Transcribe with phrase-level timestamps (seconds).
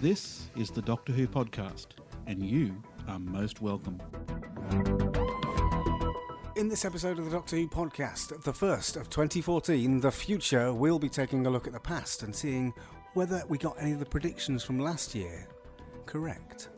[0.00, 1.88] This is the Doctor Who podcast,
[2.26, 4.00] and you are most welcome.
[6.56, 10.98] In this episode of the Doctor Who podcast, the first of 2014, the future, we'll
[10.98, 12.72] be taking a look at the past and seeing
[13.12, 15.46] whether we got any of the predictions from last year
[16.06, 16.70] correct.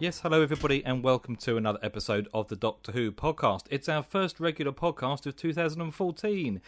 [0.00, 3.62] Yes, hello everybody, and welcome to another episode of the Doctor Who podcast.
[3.68, 6.60] It's our first regular podcast of 2014.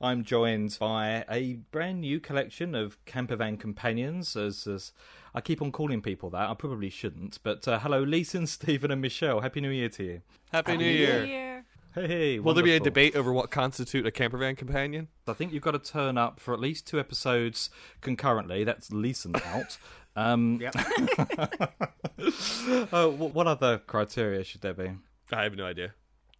[0.00, 4.34] I'm joined by a brand new collection of campervan companions.
[4.36, 4.92] As, as
[5.34, 7.40] I keep on calling people that, I probably shouldn't.
[7.42, 9.42] But uh, hello, Leeson, Stephen, and Michele.
[9.42, 10.22] Happy New Year to you.
[10.50, 11.26] Happy, New Year.
[11.26, 11.64] Year.
[11.94, 15.08] Hey, Will there be a debate over what constitute a campervan companion?
[15.26, 17.68] I think you've got to turn up for at least two episodes
[18.00, 18.64] concurrently.
[18.64, 19.76] That's Leeson out.
[20.18, 20.74] Um, Yep.
[22.18, 24.90] wh- what other criteria should there be?
[25.32, 25.94] I have no idea.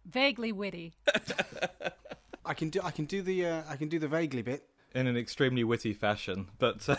[0.05, 0.93] Vaguely witty.
[2.45, 4.63] I can do I can do the uh, I can do the vaguely bit.
[4.95, 6.47] in an extremely witty fashion.
[6.57, 6.95] But uh,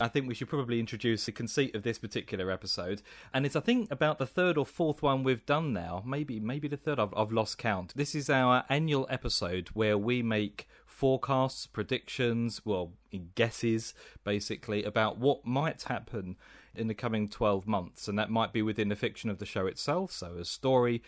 [0.00, 3.02] I think we should probably introduce the conceit of this particular episode,
[3.32, 6.02] and it's I think about the third or fourth one we've done now.
[6.04, 6.98] Maybe maybe the third.
[6.98, 7.92] I've, I've lost count.
[7.94, 10.66] This is our annual episode where we make
[11.04, 12.94] forecasts, predictions, well,
[13.34, 13.92] guesses
[14.24, 16.34] basically about what might happen
[16.74, 18.08] in the coming 12 months.
[18.08, 20.12] And that might be within the fiction of the show itself.
[20.12, 21.02] So a story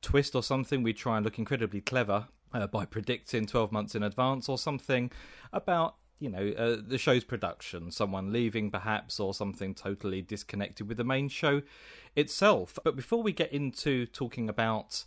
[0.00, 4.02] twist or something we try and look incredibly clever uh, by predicting 12 months in
[4.02, 5.10] advance or something
[5.52, 10.96] about you know uh, the show's production someone leaving perhaps or something totally disconnected with
[10.96, 11.60] the main show
[12.16, 12.78] itself.
[12.82, 15.04] But before we get into talking about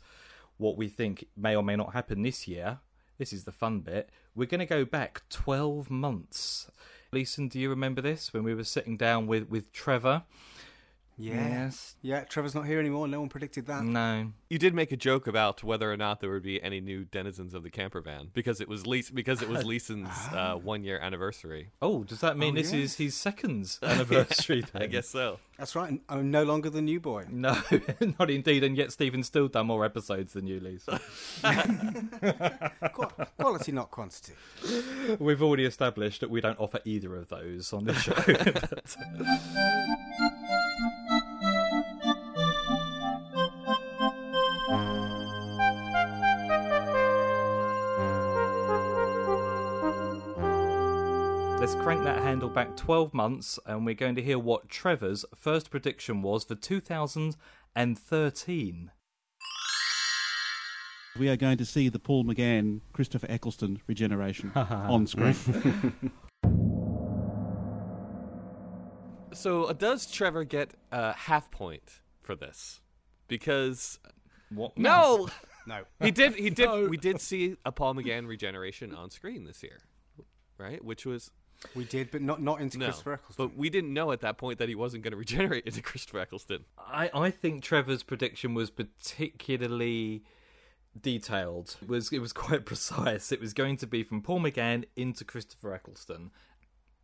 [0.58, 2.80] what we think may or may not happen this year
[3.18, 4.10] this is the fun bit.
[4.36, 6.70] We're going to go back 12 months.
[7.12, 8.34] Leeson, do you remember this?
[8.34, 10.24] When we were sitting down with, with Trevor?
[11.18, 11.72] Yeah.
[12.02, 13.08] Yeah, Trevor's not here anymore.
[13.08, 13.84] No one predicted that.
[13.86, 14.34] No.
[14.50, 17.54] You did make a joke about whether or not there would be any new denizens
[17.54, 21.70] of the campervan because it was Lees- because it was Leeson's uh, one year anniversary.
[21.82, 22.80] Oh, does that mean Oh, this yeah.
[22.82, 24.64] is his second anniversary?
[24.74, 24.90] I then?
[24.92, 25.40] guess so.
[25.58, 25.90] That's right.
[25.90, 27.26] and I'm no longer the new boy.
[27.30, 27.58] No,
[28.20, 28.66] not indeed.
[28.66, 31.00] And yet Stephen's still done more episodes than you, Lisa.
[32.94, 33.08] Qu-
[33.40, 34.34] quality, not quantity.
[35.18, 38.14] We've already established that we don't offer either of those on this show.
[51.66, 55.72] Let's crank that handle back 12 months and we're going to hear what Trevor's first
[55.72, 58.92] prediction was for 2013.
[61.18, 65.34] We are going to see the Paul McGann, Christopher Eccleston regeneration on screen.
[69.34, 72.82] So uh, does Trevor get a half point for this?
[73.28, 73.98] Because
[74.52, 74.78] What?
[74.78, 75.30] no,
[75.66, 75.82] No.
[76.00, 76.36] he did.
[76.36, 76.92] He did.
[76.92, 79.80] We did see a Paul McGann regeneration on screen this year,
[80.60, 80.86] right?
[80.86, 81.32] Which was
[81.76, 83.48] We did, but not not into no, Christopher Eccleston.
[83.48, 86.20] but we didn't know at that point that he wasn't going to regenerate into Christopher
[86.20, 86.66] Eccleston.
[86.78, 90.24] I, I think Trevor's prediction was particularly
[91.00, 91.78] detailed.
[91.82, 93.32] It was it was quite precise.
[93.32, 96.32] It was going to be from Paul McGann into Christopher Eccleston.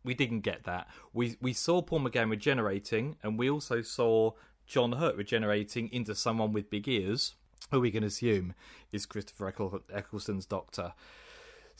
[0.04, 0.88] We didn't get that.
[1.12, 4.32] We we saw Paul McGann regenerating, and we also saw
[4.66, 7.34] John Hurt regenerating into someone with big ears,
[7.70, 8.54] who we can assume
[8.90, 10.94] is Christopher Eccl- Eccleston's doctor.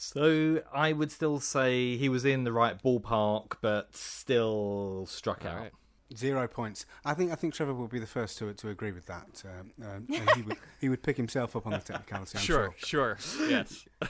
[0.03, 5.51] So I would still say he was in the right ballpark, but still struck All
[5.51, 5.59] out.
[5.61, 5.71] right.
[6.15, 6.85] Zero points.
[7.05, 9.43] I think I think Trevor will be the first to to agree with that.
[9.45, 12.37] Um, um, he would he would pick himself up on the technicality.
[12.37, 13.85] I'm Sure, sure, yes.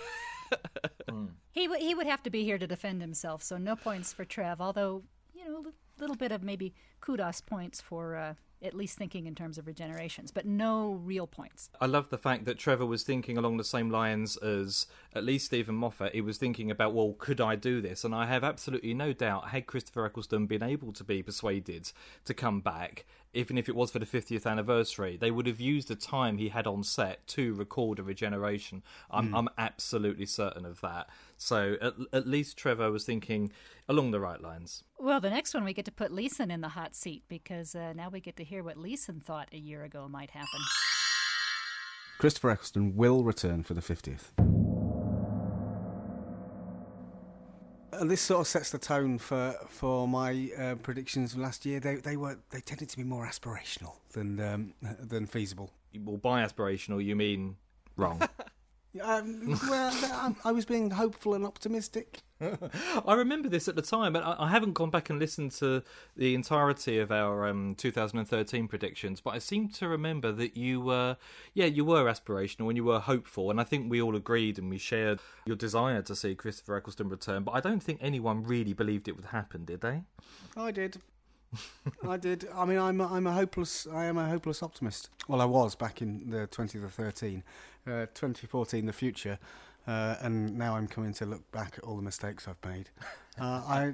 [1.52, 4.26] He would he would have to be here to defend himself, so no points for
[4.26, 4.60] Trev.
[4.60, 5.04] Although
[5.34, 8.34] you know, a little bit of maybe kudos points for uh,
[8.64, 11.70] at least thinking in terms of regenerations, but no real points.
[11.82, 15.48] I love the fact that Trevor was thinking along the same lines as at least
[15.48, 16.14] Steven Moffat.
[16.14, 18.04] He was thinking about, well, could I do this?
[18.04, 21.92] And I have absolutely no doubt, had Christopher Eccleston been able to be persuaded
[22.26, 25.88] to come back, even if it was for the 50th anniversary, they would have used
[25.88, 28.84] the time he had on set to record a regeneration.
[29.10, 29.36] I'm, hmm.
[29.36, 31.10] I'm absolutely certain of that.
[31.44, 33.52] So at, at least Trevor was thinking
[33.88, 34.84] along the right lines.
[34.98, 37.94] Well, the next one we get to put Leeson in the hot seat because uh,
[37.94, 40.60] now we get to hear what Leeson thought a year ago might happen.
[42.18, 44.32] Christopher Eccleston will return for the 50th.
[47.92, 51.80] And this sort of sets the tone for for my uh, predictions of last year.
[51.80, 55.72] They they were they tended to be more aspirational than um, than feasible.
[55.96, 57.58] Well, by aspirational, you mean
[57.96, 58.28] wrong.
[59.02, 62.22] Um, well, I, I was being hopeful and optimistic.
[63.06, 65.82] I remember this at the time, but I, I haven't gone back and listened to
[66.16, 69.22] the entirety of our um, 2013 predictions.
[69.22, 71.18] But I seem to remember that you were,
[71.54, 74.70] yeah, you were aspirational and you were hopeful, and I think we all agreed and
[74.70, 77.44] we shared your desire to see Christopher Eccleston return.
[77.44, 80.04] But I don't think anyone really believed it would happen, did they?
[80.56, 80.98] I did.
[82.08, 82.48] I did.
[82.56, 83.88] I mean, I'm a, I'm a hopeless.
[83.92, 85.10] I am a hopeless optimist.
[85.28, 87.44] Well, I was back in the 2013,
[87.88, 89.40] uh, 2014, the future,
[89.88, 92.90] uh, and now I'm coming to look back at all the mistakes I've made.
[93.40, 93.94] Uh, I,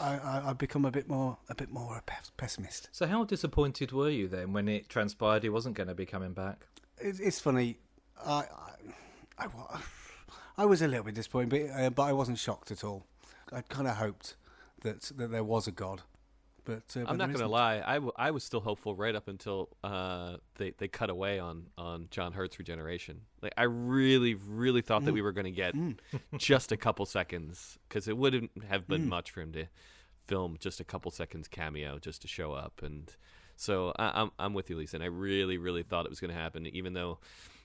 [0.00, 2.02] I, I've become a bit more, a bit more a
[2.36, 2.88] pessimist.
[2.92, 6.32] So how disappointed were you then when it transpired he wasn't going to be coming
[6.32, 6.66] back?
[6.98, 7.78] It, it's funny.
[8.24, 8.44] I,
[9.38, 9.80] I, I,
[10.58, 13.04] I was a little bit disappointed, but, uh, but I wasn't shocked at all.
[13.52, 14.36] I kind of hoped
[14.82, 16.02] that that there was a God,
[16.64, 17.50] but uh, I'm not gonna isn't.
[17.50, 17.82] lie.
[17.84, 21.66] I, w- I was still hopeful right up until uh, they they cut away on
[21.76, 23.22] on John Hurt's regeneration.
[23.40, 25.74] Like I really really thought that we were gonna get
[26.36, 29.66] just a couple seconds because it wouldn't have been much for him to
[30.26, 33.16] film just a couple seconds cameo just to show up and
[33.56, 34.96] so I, I'm I'm with you, Lisa.
[34.96, 37.18] And I really really thought it was gonna happen, even though.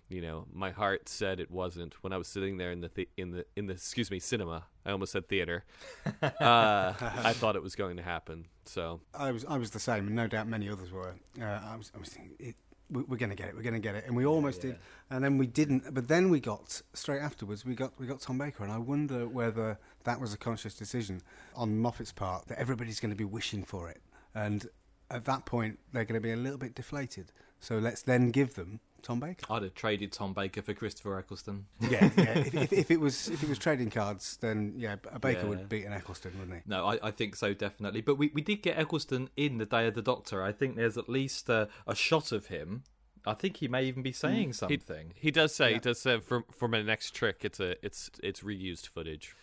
[0.09, 3.09] You know, my heart said it wasn't when I was sitting there in the, the
[3.17, 4.63] in the in the excuse me cinema.
[4.85, 5.65] I almost said theater.
[6.21, 8.45] uh, I thought it was going to happen.
[8.65, 11.15] So I was I was the same, and no doubt many others were.
[11.41, 12.55] Uh, I was I was thinking it,
[12.89, 14.77] we, we're going to get it, we're going to get it, and we almost did,
[15.09, 15.93] and then we didn't.
[15.93, 17.65] But then we got straight afterwards.
[17.65, 21.21] We got we got Tom Baker, and I wonder whether that was a conscious decision
[21.55, 24.01] on Moffat's part that everybody's going to be wishing for it,
[24.33, 24.67] and
[25.09, 27.31] at that point they're going to be a little bit deflated.
[27.59, 29.45] So let's then give them Tom Baker.
[29.49, 31.65] I'd have traded Tom Baker for Christopher Eccleston.
[31.81, 32.37] Yeah, yeah.
[32.39, 35.45] if, if, if it was if it was trading cards, then yeah, a Baker Yeah.
[35.47, 36.63] would beat an Eccleston, wouldn't he?
[36.65, 38.01] No, I, I think so definitely.
[38.01, 40.43] But we, we did get Eccleston in the Day of the Doctor.
[40.43, 42.83] I think there's at least a, a shot of him.
[43.25, 44.15] I think he may even be mm.
[44.15, 45.13] saying He, something.
[45.15, 45.73] he does say Yeah.
[45.75, 49.35] he does say for for my next trick it's a it's it's reused footage.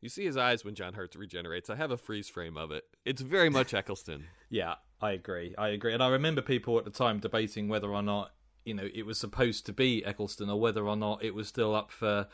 [0.00, 1.68] You see his eyes when John Hurt regenerates.
[1.70, 2.84] I have a freeze frame of it.
[3.04, 4.24] It's very much Eccleston.
[4.50, 5.54] Yeah, I agree.
[5.58, 5.94] I agree.
[5.94, 8.30] And I remember people at the time debating whether or not,
[8.66, 11.74] you know, it was supposed to be Eccleston or whether or not it was still
[11.74, 12.26] up for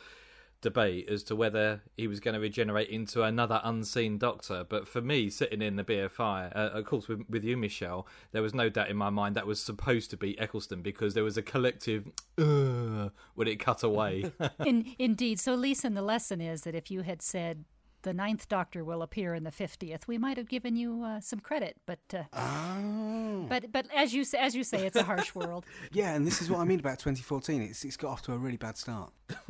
[0.62, 4.64] debate as to whether he was going to regenerate into another unseen doctor.
[4.66, 8.42] But for me, sitting in the BFI, uh, of course, with, with you, Michele, there
[8.42, 11.36] was no doubt in my mind that was supposed to be Eccleston because there was
[11.36, 13.10] a collective when
[13.48, 14.32] it cut away.
[14.64, 15.38] In, indeed.
[15.38, 17.64] So, Lisa, the lesson is that if you had said
[18.02, 21.40] the ninth Doctor will appear in the fiftieth, we might have given you uh, some
[21.40, 21.76] credit.
[21.86, 23.46] But uh, Oh.
[23.48, 25.64] but but as you s- as you say, it's a harsh world.
[25.92, 27.62] Yeah, and this is what I mean about 2014.
[27.62, 29.12] It's it's got off to a really bad start.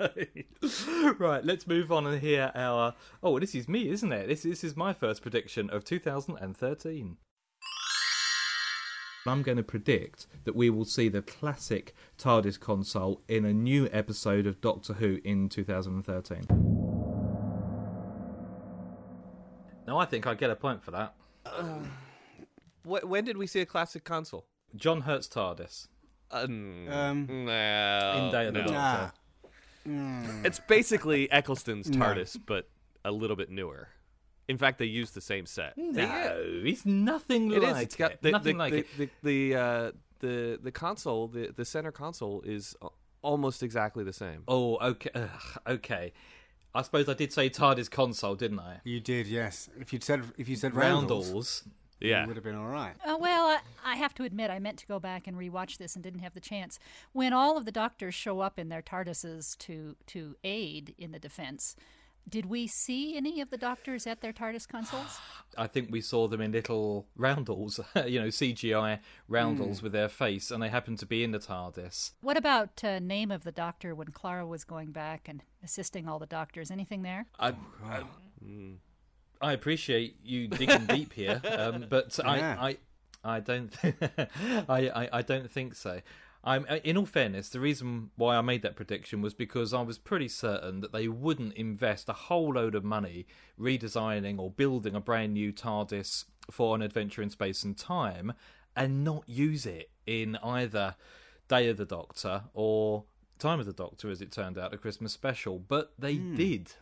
[0.00, 0.46] Okay.
[1.18, 2.94] right, let's move on and hear our.
[3.22, 4.28] Oh, this is me, isn't it?
[4.28, 7.16] This, this is my first prediction of 2013.
[9.26, 13.88] I'm going to predict that we will see the classic TARDIS console in a new
[13.92, 16.73] episode of Doctor Who in 2013.
[19.86, 21.14] Now, I think I get a point for that.
[22.84, 24.46] Wh- when did we see a classic console?
[24.76, 25.88] John Hurt's TARDIS
[26.30, 28.66] Um, Um, no, in Day of the no.
[28.66, 29.12] Doctor.
[29.86, 30.42] Nah.
[30.44, 31.98] It's basically Eccleston's No.
[32.04, 32.68] TARDIS, but
[33.04, 33.88] a little bit newer.
[34.48, 35.76] In fact, they use the same set.
[35.76, 36.34] No,
[36.64, 37.70] it's nothing It is.
[37.72, 38.22] like It's got it.
[38.22, 39.10] the nothing the, like the, it.
[39.22, 41.28] the the uh, the the console.
[41.28, 42.76] The the center console is
[43.22, 44.42] almost exactly the same.
[44.48, 45.10] Oh, okay.
[45.14, 45.28] Ugh,
[45.66, 46.12] okay.
[46.74, 48.80] I suppose I did say TARDIS console, didn't I?
[48.84, 49.68] You did, yes.
[49.78, 51.62] If you'd said if you said roundels, Roundels.
[52.00, 52.22] Yeah.
[52.22, 52.94] you would have been all right.
[53.06, 55.94] Uh, well, I, I have to admit, I meant to go back and rewatch this
[55.94, 56.78] and didn't have the chance.
[57.12, 61.18] When all of the doctors show up in their TARDISes to to aid in the
[61.18, 61.76] defense,
[62.28, 65.18] did we see any of the doctors at their TARDIS consoles?
[65.58, 70.50] I think we saw them in little roundels, you know, CGI roundels with their face,
[70.50, 72.12] and they happened to be in the TARDIS.
[72.22, 76.18] What about uh, name of the doctor when Clara was going back and assisting all
[76.18, 76.70] the doctors?
[76.70, 77.26] Anything there?
[77.38, 77.54] I,
[77.84, 78.02] I,
[79.40, 82.56] I appreciate you digging deep here, um, but Yeah.
[82.58, 82.76] I, I,
[83.36, 83.94] I don't, th-
[84.68, 86.00] I, I, I don't think so.
[86.44, 89.80] I'm, uh, in all fairness, the reason why I made that prediction was because I
[89.80, 93.26] was pretty certain that they wouldn't invest a whole load of money
[93.58, 98.34] redesigning or building a brand new TARDIS for an adventure in space and time
[98.76, 100.96] and not use it in either
[101.48, 103.04] Day of the Doctor or
[103.38, 105.58] Time of the Doctor, as it turned out, a Christmas special.
[105.58, 106.72] But they did.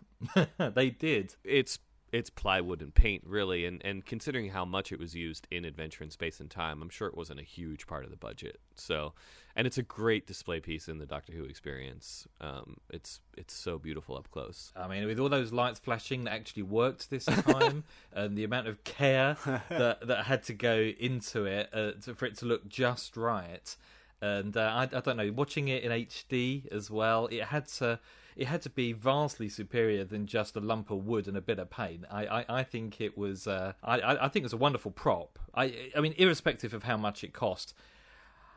[0.58, 1.36] they did.
[1.44, 1.78] It's
[2.12, 6.04] it's plywood and paint really, and and considering how much it was used in Adventure
[6.04, 8.60] in Space and Time, I'm sure it wasn't a huge part of the budget.
[8.74, 9.14] So,
[9.56, 12.28] and it's a great display piece in the Doctor Who experience.
[12.40, 14.72] Um, it's it's so beautiful up close.
[14.76, 18.68] I mean, with all those lights flashing that actually worked this time, and the amount
[18.68, 19.38] of care
[19.70, 23.74] that that had to go into it uh, to, for it to look just right,
[24.20, 25.32] and uh, I, I don't know.
[25.34, 27.98] Watching it in HD as well, it had to
[28.36, 31.58] it had to be vastly superior than just a lump of wood and a bit
[31.58, 32.04] of paint.
[32.10, 35.38] I, I, I think it was uh, I, I think it was a wonderful prop.
[35.54, 37.74] I I mean, irrespective of how much it cost.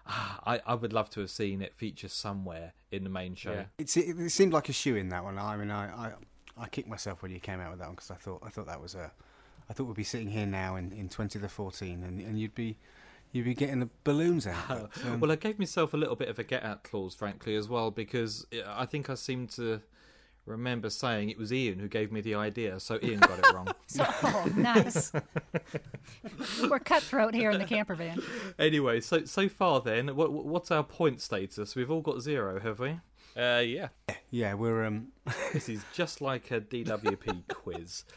[0.08, 3.53] I, I would love to have seen it feature somewhere in the main show.
[3.53, 3.63] Yeah.
[3.79, 5.39] It's, it, it seemed like a shoe in that one.
[5.39, 6.12] I mean, I, I,
[6.55, 8.67] I kicked myself when you came out with that one because I thought I thought
[8.67, 9.12] that was a,
[9.67, 12.77] I thought we'd be sitting here now in, in twenty fourteen, and, and you'd be,
[13.36, 14.68] you'd be getting the balloons out.
[14.68, 17.56] But, um, Well, I gave myself a little bit of a get out clause, frankly,
[17.56, 19.82] as well, because I think I seem to
[20.46, 23.68] remember saying it was Ian who gave me the idea, so Ian got it wrong.
[23.88, 25.12] So, oh, nice.
[26.70, 28.22] We're cutthroat here in the camper van.
[28.58, 31.75] Anyway, so so far then, what, what's our point status?
[31.75, 33.00] We've all got zero, have we?
[33.38, 33.89] Uh, yeah.
[34.32, 35.10] yeah, we're um,
[35.54, 38.06] This is just like a DWP quiz.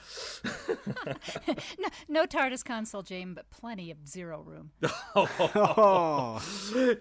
[1.79, 4.71] No, no TARDIS console, James, but plenty of zero room.
[5.17, 6.43] oh.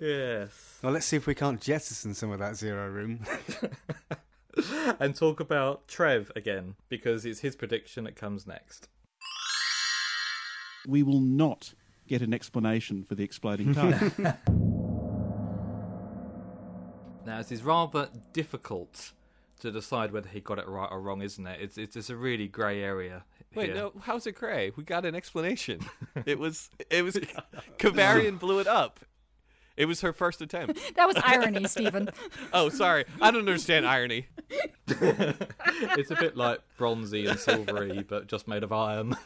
[0.01, 0.79] yes.
[0.81, 3.21] Well, let's see if we can't jettison some of that zero room.
[4.99, 8.89] And talk about Trev again, because it's his prediction that comes next.
[10.87, 11.73] We will not
[12.07, 14.37] get an explanation for the exploding tire.
[17.27, 19.11] Now, it is rather difficult
[19.59, 21.59] to decide whether he got it right or wrong, isn't it?
[21.61, 23.25] It's it's, it's a really grey area.
[23.53, 23.75] Wait, here.
[23.75, 23.91] no.
[23.99, 24.71] How's it gray?
[24.77, 25.81] We got an explanation.
[26.25, 26.69] it was.
[26.89, 27.19] It was.
[27.79, 29.01] Kovarian blew it up.
[29.75, 30.79] It was her first attempt.
[30.95, 32.09] That was irony, Stephen.
[32.53, 33.03] Oh, sorry.
[33.21, 34.27] I don't understand irony.
[34.87, 39.17] it's a bit like bronzy and silvery, but just made of iron.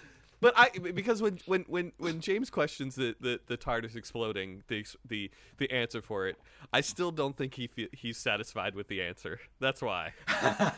[0.42, 4.86] But I because when when when when James questions the the, the TARDIS exploding the
[5.08, 6.36] the the answer for it,
[6.74, 9.40] I still don't think he fe- he's satisfied with the answer.
[9.60, 10.14] That's why.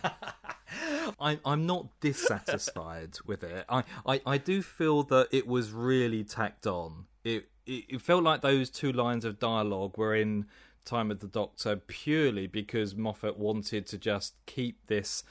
[1.19, 3.65] I'm I'm not dissatisfied with it.
[3.69, 7.05] I, I, I do feel that it was really tacked on.
[7.23, 10.45] It, it it felt like those two lines of dialogue were in
[10.83, 15.23] Time of the Doctor purely because Moffat wanted to just keep this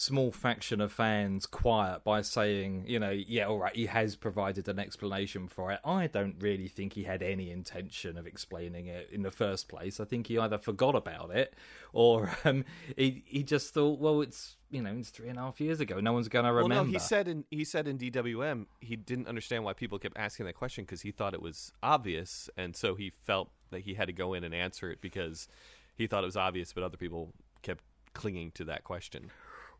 [0.00, 4.66] small faction of fans quiet by saying, you know, yeah, all right, he has provided
[4.66, 5.78] an explanation for it.
[5.84, 10.00] I don't really think he had any intention of explaining it in the first place.
[10.00, 11.54] I think he either forgot about it
[11.92, 12.64] or um,
[12.96, 16.00] he he just thought, well, it's you know, it's three and a half years ago.
[16.00, 16.84] No one's going to Well, remember.
[16.86, 20.46] no, he said in he said in DWM he didn't understand why people kept asking
[20.46, 24.06] that question because he thought it was obvious, and so he felt that he had
[24.06, 25.46] to go in and answer it because
[25.94, 29.30] he thought it was obvious, but other people kept clinging to that question.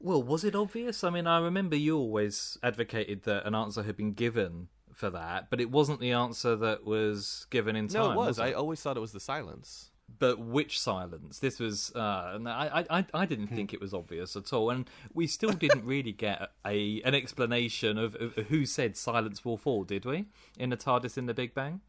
[0.00, 1.04] Well, was it obvious?
[1.04, 5.48] I mean, I remember you always advocated that an answer had been given for that,
[5.50, 8.02] but it wasn't the answer that was given in time.
[8.02, 8.38] no, it was.
[8.38, 8.42] it?
[8.42, 9.90] I always thought it was the silence.
[10.18, 11.38] but which silence?
[11.38, 11.92] This was.
[11.94, 15.84] Uh, I, I, I didn't think it was obvious at all, and we still didn't
[15.84, 20.26] really get a an explanation of, of who said silence will fall, did we?
[20.58, 21.80] In the TARDIS in the Big Bang.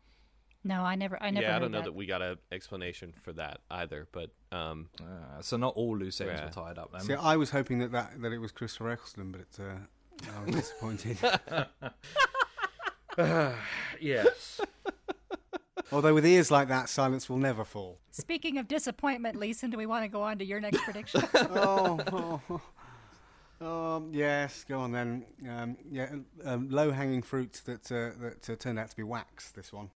[0.64, 1.46] No, I never, I never.
[1.46, 1.86] yeah, I don't know that.
[1.86, 6.22] that we got an explanation for that either, but um, Uh, so not all loose
[6.22, 6.46] ends Yeah.
[6.46, 7.02] were tied up then.
[7.02, 9.78] See, I was hoping that, that, that it was Christopher Eccleston, but uh,
[10.38, 11.18] I was disappointed.
[14.00, 14.62] yes.
[15.92, 18.00] Although with ears like that, silence will never fall.
[18.12, 21.24] Speaking of disappointment, Leeson, do we want to go on to your next prediction?
[21.34, 22.62] oh, oh, oh.
[23.96, 25.26] Um, yes, go on then.
[25.48, 26.10] Um, yeah,
[26.46, 29.52] um, low-hanging fruit that uh, that uh, turned out to be wax.
[29.52, 29.92] This one.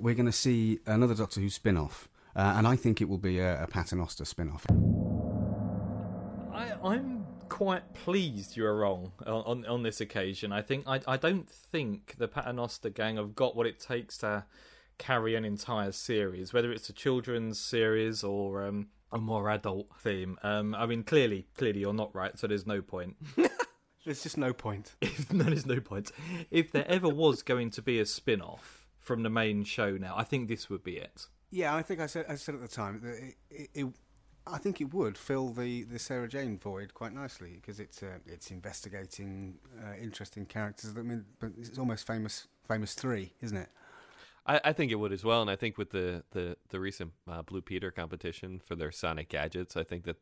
[0.00, 3.38] We're going to see another Doctor Who spin-off, uh, and I think it will be
[3.38, 4.66] a, a Paternoster spin-off.
[6.52, 10.52] I, I'm quite pleased you are wrong on, on, on this occasion.
[10.52, 14.44] I think I, I don't think the Paternoster gang have got what it takes to
[14.98, 20.38] carry an entire series, whether it's a children's series or um, a more adult theme.
[20.42, 23.16] Um, I mean, clearly, clearly you're not right, so there's no point.
[24.06, 24.94] There's just no point.
[25.00, 26.12] If, no, there's no point.
[26.48, 30.24] If there ever was going to be a spin-off from the main show, now I
[30.24, 31.28] think this would be it.
[31.50, 33.86] Yeah, I think I said I said at the time that it, it, it
[34.46, 38.18] I think it would fill the, the Sarah Jane void quite nicely because it's uh,
[38.26, 40.94] it's investigating uh, interesting characters.
[40.96, 43.68] I mean, but it's almost famous famous three, isn't it?
[44.44, 47.12] I, I think it would as well, and I think with the the the recent
[47.28, 50.16] uh, Blue Peter competition for their Sonic gadgets, I think that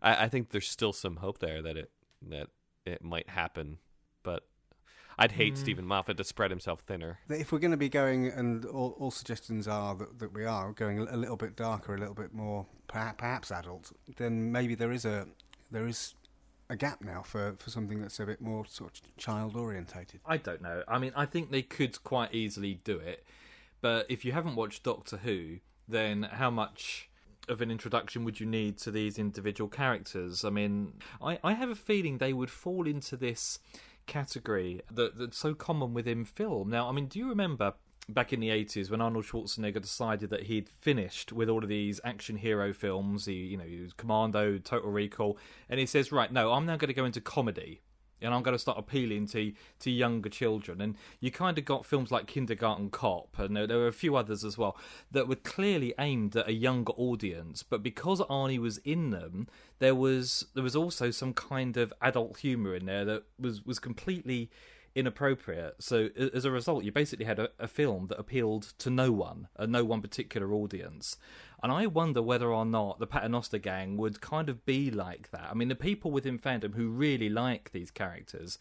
[0.00, 1.90] I, I think there's still some hope there that it
[2.28, 2.48] that
[2.86, 3.78] it might happen,
[4.22, 4.46] but
[5.18, 5.60] I'd hate hmm.
[5.60, 7.18] Steven Moffat to spread himself thinner.
[7.28, 10.72] If we're going to be going, and all, all suggestions are that, that we are
[10.72, 14.74] going a, a little bit darker, a little bit more perhaps, perhaps adult, then maybe
[14.74, 15.26] there is a
[15.70, 16.14] there is
[16.68, 20.20] a gap now for, for something that's a bit more sort of child orientated.
[20.24, 20.82] I don't know.
[20.88, 23.24] I mean, I think they could quite easily do it,
[23.80, 27.10] but if you haven't watched Doctor Who, then how much
[27.48, 30.44] of an introduction would you need to these individual characters?
[30.44, 33.58] I mean, I, I have a feeling they would fall into this
[34.06, 36.70] category that, that's so common within film.
[36.70, 37.74] Now, I mean, do you remember
[38.08, 42.00] back in the 80s when Arnold Schwarzenegger decided that he'd finished with all of these
[42.04, 43.26] action hero films.
[43.26, 46.76] He, you know, he was Commando, Total Recall, and he says, right, no, I'm now
[46.76, 47.80] going to go into comedy.
[48.22, 51.84] And I'm going to start appealing to to younger children, and you kind of got
[51.86, 54.76] films like Kindergarten Cop, and there, there were a few others as well
[55.10, 57.62] that were clearly aimed at a younger audience.
[57.62, 59.48] But because Arnie was in them,
[59.78, 63.78] there was there was also some kind of adult humour in there that was was
[63.78, 64.50] completely
[64.94, 65.76] inappropriate.
[65.82, 69.48] So as a result, you basically had a, a film that appealed to no one,
[69.56, 71.16] a no one particular audience.
[71.62, 75.48] And I wonder whether or not the Paternoster gang would kind of be like that.
[75.50, 78.58] I mean, the people within fandom who really like these characters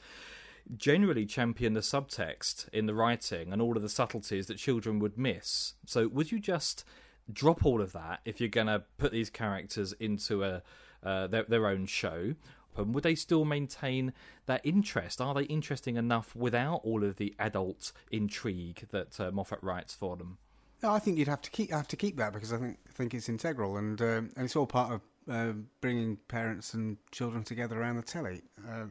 [0.77, 5.17] generally champion the subtext in the writing and all of the subtleties that children would
[5.17, 5.73] miss.
[5.85, 6.85] So would you just
[7.31, 10.61] drop all of that if you're going to put these characters into a
[11.03, 12.35] uh, their, their own show?
[12.77, 14.13] And would they still maintain
[14.45, 15.19] that interest?
[15.19, 20.15] Are they interesting enough without all of the adult intrigue that uh, Moffat writes for
[20.15, 20.37] them?
[20.83, 23.13] No, I think you'd have to keep have to keep that because I think think
[23.13, 27.79] it's integral and um, and it's all part of uh, bringing parents and children together
[27.79, 28.41] around the telly.
[28.67, 28.85] Uh,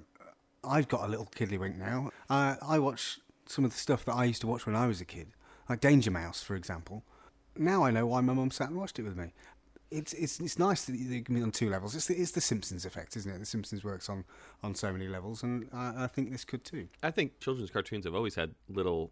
[0.63, 2.11] I've got a little kiddlywink now.
[2.29, 5.01] Uh, I watch some of the stuff that I used to watch when I was
[5.01, 5.29] a kid,
[5.69, 7.03] like Danger Mouse, for example.
[7.57, 9.33] Now I know why my mum sat and watched it with me.
[9.91, 11.97] It's it's it's nice that you can be on two levels.
[11.97, 13.39] It's the, it's the Simpsons effect, isn't it?
[13.41, 14.25] The Simpsons works on,
[14.63, 16.87] on so many levels, and I, I think this could too.
[17.03, 19.11] I think children's cartoons have always had little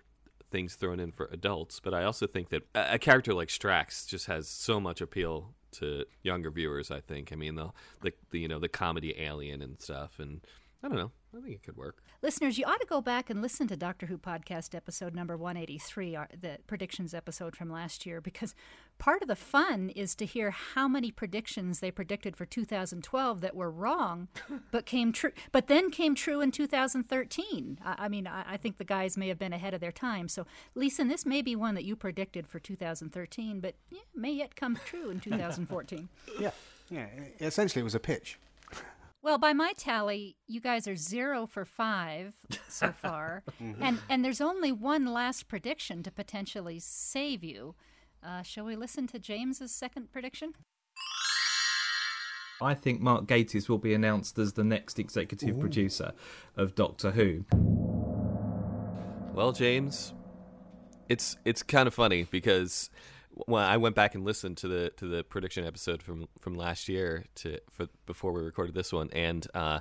[0.50, 4.06] things thrown in for adults, but I also think that a, a character like Strax
[4.06, 6.90] just has so much appeal to younger viewers.
[6.90, 7.32] I think.
[7.32, 7.70] I mean, the,
[8.02, 10.40] the the you know the comedy alien and stuff, and
[10.82, 11.10] I don't know.
[11.36, 12.02] I think it could work.
[12.22, 16.16] Listeners, you ought to go back and listen to Doctor Who podcast episode number 183,
[16.16, 18.54] uh, the predictions episode from last year, because
[18.98, 23.56] part of the fun is to hear how many predictions they predicted for 2012 that
[23.56, 24.28] were wrong,
[24.70, 27.80] but came true, but then came true in 2013.
[27.84, 30.28] I, I mean, I, I think the guys may have been ahead of their time.
[30.28, 34.54] So, Lisa, this may be one that you predicted for 2013, but yeah, may yet
[34.54, 36.08] come true in 2014.
[36.38, 36.52] Yeah,
[36.88, 37.06] yeah.
[37.40, 38.38] Essentially, it was a pitch.
[39.22, 42.34] Well, by my tally, you guys are zero for five
[42.68, 43.42] so far,
[43.80, 47.74] and and there's only one last prediction to potentially save you.
[48.22, 50.54] Uh, shall we listen to James's second prediction?
[52.60, 56.12] I think Mark Gatiss will be announced as the next executive producer
[56.56, 57.44] of Doctor Who.
[59.32, 60.14] Well, James,
[61.08, 62.90] it's it's kind of funny because
[63.46, 66.88] when I went back and listened to the to the prediction episode from from last
[66.88, 69.80] year to for before we recorded this one, and uh,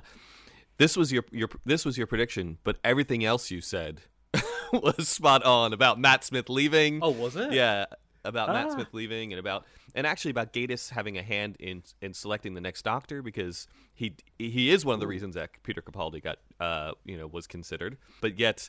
[0.78, 4.02] this was your your this was your prediction, but everything else you said
[4.72, 7.00] was spot on about Matt Smith leaving.
[7.02, 7.52] Oh, was it?
[7.52, 7.86] Yeah,
[8.24, 8.74] about Matt Ah.
[8.74, 12.60] Smith leaving and about and actually about Gatiss having a hand in in selecting the
[12.60, 16.92] next Doctor because he he is one of the reasons that Peter Capaldi got uh
[17.04, 18.68] you know was considered, but yet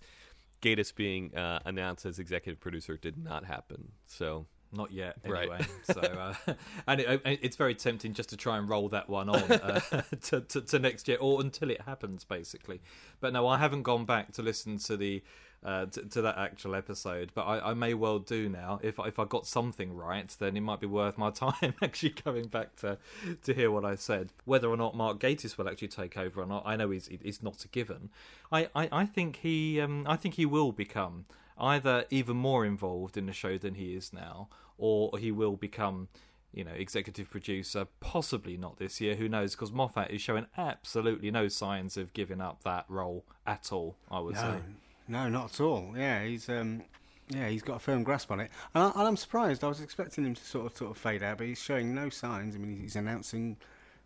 [0.62, 3.94] Gatiss being uh, announced as executive producer did not happen.
[4.08, 5.50] So Not yet, Right.
[5.84, 6.34] so, uh,
[6.88, 9.80] and it, it's very tempting just to try and roll that one on uh,
[10.24, 12.80] to, to, to next year or until it happens, basically.
[13.20, 15.24] But no, I haven't gone back to listen to the
[15.62, 18.80] uh, to, to that actual episode, but I, I may well do now.
[18.82, 22.48] If if I got something right, then it might be worth my time actually going
[22.48, 22.98] back to
[23.44, 24.30] to hear what I said.
[24.46, 27.44] Whether or not Mark Gatiss will actually take over or not, I know he's he's
[27.44, 28.10] not a given.
[28.52, 31.26] I, I, I think he um, I think he will become
[31.60, 36.08] either even more involved in the show than he is now, or he will become,
[36.54, 37.88] you know, executive producer.
[38.00, 39.16] Possibly not this year.
[39.16, 39.56] Who knows?
[39.56, 43.96] Because Moffat is showing absolutely no signs of giving up that role at all.
[44.10, 44.60] I would No, say.
[45.08, 45.94] no, not at all.
[45.96, 46.84] Yeah, he's um,
[47.30, 49.64] yeah, he's got a firm grasp on it, and, I, and I'm surprised.
[49.64, 52.10] I was expecting him to sort of sort of fade out, but he's showing no
[52.10, 52.56] signs.
[52.56, 53.58] I mean, he's announcing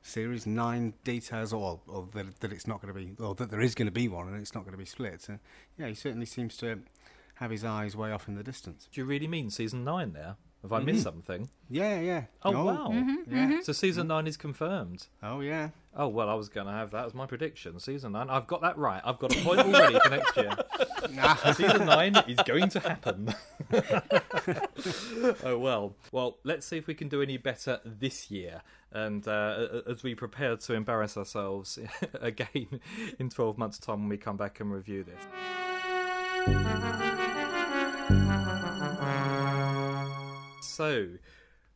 [0.02, 3.62] series nine details, or, or that, that it's not going to be, or that there
[3.62, 5.22] is going to be one, and it's not going to be split.
[5.22, 5.40] So,
[5.78, 6.80] yeah, he certainly seems to
[7.36, 8.88] have his eyes way off in the distance.
[8.92, 10.38] Do you really mean season nine there?
[10.64, 10.86] Have I mm-hmm.
[10.86, 11.50] missed something?
[11.70, 12.24] Yeah, yeah.
[12.44, 12.88] Oh, oh wow!
[12.90, 13.48] Mm-hmm, yeah.
[13.48, 13.62] Mm-hmm.
[13.64, 15.08] So season nine is confirmed.
[15.22, 15.70] Oh, yeah.
[15.96, 17.78] Oh well, I was going to have that as my prediction.
[17.80, 19.02] Season nine, I've got that right.
[19.04, 20.56] I've got a point already for next year.
[21.54, 23.36] Season nine is going to happen.
[25.44, 25.96] oh well.
[26.12, 28.62] Well, let's see if we can do any better this year.
[28.92, 31.78] And uh, as we prepare to embarrass ourselves
[32.22, 32.80] again
[33.20, 35.20] in 12 months' time when we come back and review this.
[40.74, 41.18] So,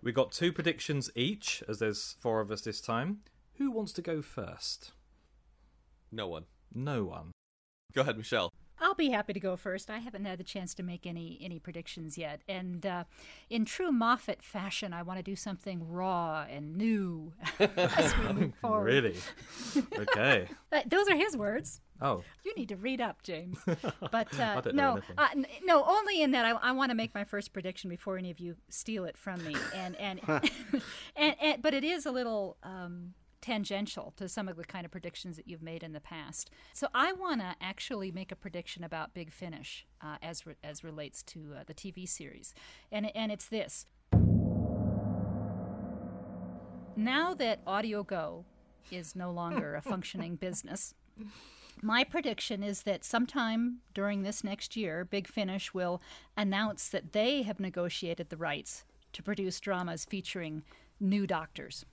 [0.02, 3.20] we got two predictions each, as there's four of us this time.
[3.60, 4.92] Who wants to go first?
[6.12, 6.46] no one.
[6.74, 7.32] No one.
[7.94, 8.52] Go ahead, Michele.
[8.80, 9.90] I'll be happy to go first.
[9.90, 13.04] I haven't had the chance to make any any predictions yet, and uh,
[13.50, 18.56] in true Moffat fashion, I want to do something raw and new as we move
[18.62, 18.86] forward.
[18.86, 19.16] Really?
[19.98, 20.48] Okay.
[20.88, 21.82] Those are his words.
[22.00, 23.58] Oh, You need to read up, James.
[24.12, 27.24] But uh, no, uh, n- no, only in that I, I want to make my
[27.24, 30.20] first prediction before any of you steal it from me, and and
[31.16, 33.16] and, and but it is a little um,
[33.48, 36.50] tangential to some of the kind of predictions that you've made in the past.
[36.74, 40.84] So I want to actually make a prediction about Big Finish uh, as re- as
[40.84, 42.54] relates to uh, the TV series,
[42.92, 43.86] and and it's this.
[46.98, 48.44] Now that Audio Go
[48.92, 50.94] is no longer a functioning business.
[51.82, 56.02] My prediction is that sometime during this next year, Big Finish will
[56.36, 58.84] announce that they have negotiated the rights
[59.14, 60.64] to produce dramas featuring
[61.00, 61.86] new doctors.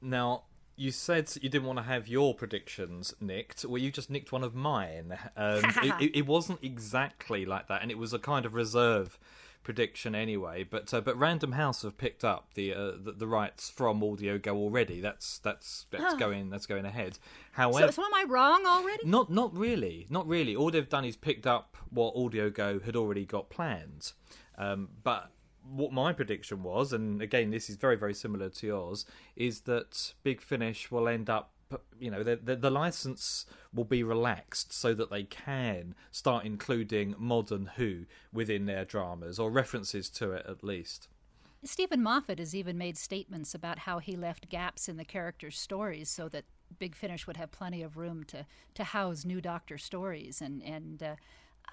[0.00, 0.44] now
[0.76, 3.64] you said you didn't want to have your predictions nicked.
[3.64, 5.18] Well, you just nicked one of mine.
[5.36, 5.62] Um,
[6.00, 9.18] it, it, wasn't exactly like that, and it was a kind of reserve
[9.62, 10.64] prediction anyway.
[10.64, 14.38] But uh, but Random House have picked up the, uh, the the rights from Audio
[14.38, 15.00] Go already.
[15.00, 17.18] That's that's that's going that's going ahead.
[17.52, 19.06] However, So, so am I wrong already?
[19.06, 20.56] Not not really, not really.
[20.56, 24.12] All they've done is picked up what Audio Go had already got planned.
[24.58, 25.30] Um, but
[25.68, 30.14] what my prediction was, and again, this is very very similar to yours, is that
[30.22, 31.50] Big Finish will end up.
[31.98, 37.14] You know, the, the, the license will be relaxed so that they can start including
[37.16, 41.08] modern Who within their dramas or references to it at least.
[41.64, 46.10] Steven Moffat has even made statements about how he left gaps in the characters' stories
[46.10, 46.44] so that
[46.78, 48.44] Big Finish would have plenty of room to,
[48.74, 50.42] to house new Doctor stories.
[50.42, 51.14] And, and uh,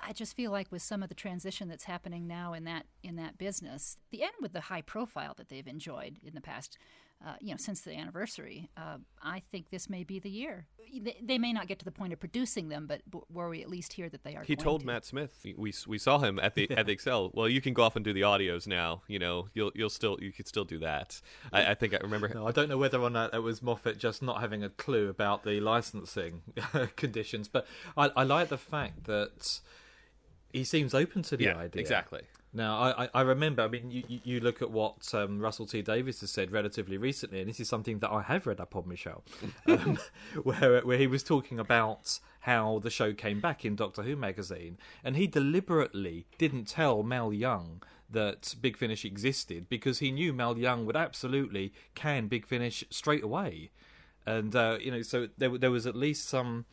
[0.01, 3.15] I just feel like with some of the transition that's happening now in that in
[3.17, 6.77] that business, the end with the high profile that they've enjoyed in the past,
[7.25, 10.67] uh, you know, since the anniversary, uh, I think this may be the year.
[11.01, 13.61] They, they may not get to the point of producing them, but b- where we
[13.61, 14.43] at least hear that they are.
[14.43, 14.87] He going told to.
[14.87, 15.45] Matt Smith.
[15.57, 17.31] We we saw him at the at the Excel.
[17.33, 19.01] Well, you can go off and do the audios now.
[19.07, 21.21] You know, you'll you'll still you could still do that.
[21.51, 22.29] I, I think I remember.
[22.29, 25.09] No, I don't know whether or not it was Moffat just not having a clue
[25.09, 26.41] about the licensing
[26.95, 29.59] conditions, but I, I like the fact that
[30.51, 31.81] he seems open to the yeah, idea.
[31.81, 32.21] exactly.
[32.51, 35.81] Now, I, I- remember, I mean, you, you- you look at what um, Russell T
[35.83, 38.87] Davies has said relatively recently, and this is something that I have read up on,
[38.87, 39.23] Michele,
[39.67, 39.99] um,
[40.43, 44.77] where, where he was talking about how the show came back in Doctor Who magazine,
[45.03, 50.57] and he deliberately didn't tell Mal Young that Big Finish existed because he knew Mal
[50.57, 53.69] Young would absolutely can Big Finish straight away.
[54.25, 56.65] And, uh, you know, so there, there was at least some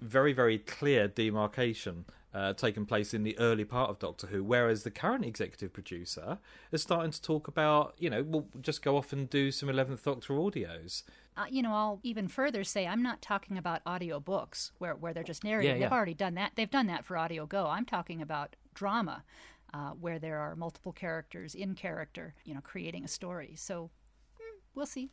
[0.00, 2.04] very, very clear demarcation
[2.36, 6.38] uh, taken place in the early part of Doctor Who, whereas the current executive producer
[6.70, 10.02] is starting to talk about, you know, we'll just go off and do some 11th
[10.02, 11.02] Doctor audios.
[11.36, 15.14] uh, you know, I'll even further say I'm not talking about audio books where, where
[15.14, 15.70] they're just narrating.
[15.70, 15.86] Yeah, yeah.
[15.86, 16.52] They've already done that.
[16.56, 17.68] They've done that for Audio Go.
[17.68, 19.24] I'm talking about drama
[19.72, 23.54] uh, where there are multiple characters in character, you know, creating a story.
[23.56, 23.90] So
[24.38, 25.10] mm, we'll see.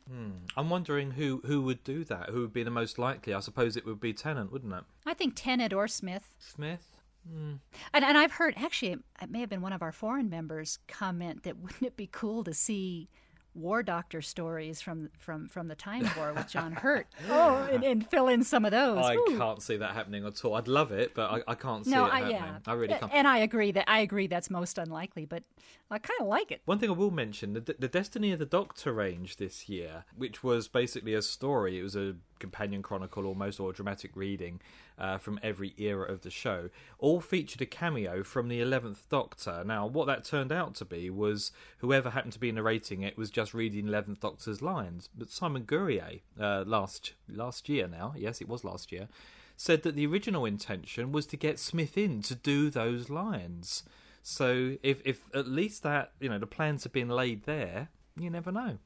[0.56, 3.32] I'm wondering who, who would do that, who would be the most likely.
[3.32, 4.84] I suppose it would be Tennant, wouldn't it?
[5.06, 6.34] I think Tennant or Smith.
[6.38, 6.93] Smith?
[7.32, 11.42] And, and I've heard, actually, it may have been one of our foreign members comment
[11.44, 13.08] that wouldn't it be cool to see
[13.56, 17.06] war doctor stories from from from the time war with John Hurt?
[17.30, 18.98] oh, and, and fill in some of those.
[19.04, 19.38] I Ooh.
[19.38, 20.54] can't see that happening at all.
[20.54, 22.36] I'd love it, but I, I can't see No, it I, happening.
[22.36, 23.12] yeah, I really can't.
[23.14, 25.44] And I agree that I agree that's most unlikely, but
[25.90, 26.62] I kind of like it.
[26.64, 30.42] One thing I will mention the, the Destiny of the Doctor range this year, which
[30.42, 34.60] was basically a story, it was a companion chronicle almost, or dramatic reading
[34.98, 39.64] uh, from every era of the show, all featured a cameo from the 11th Doctor.
[39.64, 43.30] Now, what that turned out to be was whoever happened to be narrating it was
[43.30, 45.08] just reading 11th Doctor's lines.
[45.16, 49.08] But Simon Guerrier, uh, last, last year now, yes, it was last year,
[49.56, 53.84] said that the original intention was to get Smith in to do those lines.
[54.22, 58.30] So if if at least that you know the plans have been laid there, you
[58.30, 58.78] never know.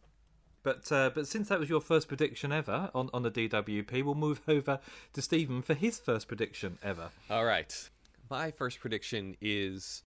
[0.69, 4.15] But uh, but since that was your first prediction ever on, on the DWP, we'll
[4.15, 4.81] move over
[5.15, 7.09] to Stephen for his first prediction ever.
[7.31, 7.89] All right.
[8.29, 10.03] My first prediction is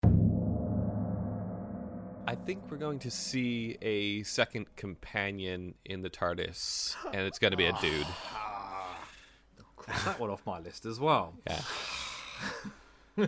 [2.27, 7.51] I think we're going to see a second companion in the TARDIS, and it's going
[7.51, 8.07] to be a dude.
[9.75, 11.35] Cross that one off my list as well.
[11.45, 11.61] Yeah.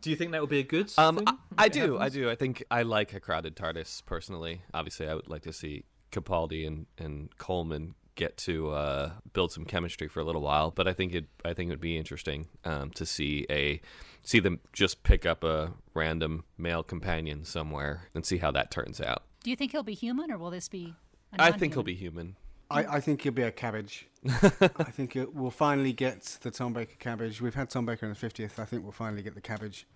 [0.00, 1.28] Do you think that would be a good Um, thing?
[1.28, 2.28] I, I do, I do.
[2.28, 4.62] I think I like a crowded TARDIS personally.
[4.74, 9.64] Obviously, I would like to see Capaldi and, and Coleman get to uh, build some
[9.64, 10.70] chemistry for a little while.
[10.70, 13.80] But I think it, I think it would be interesting um, to see a
[14.22, 19.00] see them just pick up a random male companion somewhere and see how that turns
[19.00, 19.22] out.
[19.42, 20.94] Do you think he'll be human, or will this be?
[21.38, 22.36] I I think he'll be human.
[22.70, 24.06] I, I think he'll be a cabbage.
[24.28, 27.40] I think it, we'll finally get the Tom Baker cabbage.
[27.40, 28.60] We've had Tom Baker on the 50th.
[28.60, 29.86] I think we'll finally get the cabbage.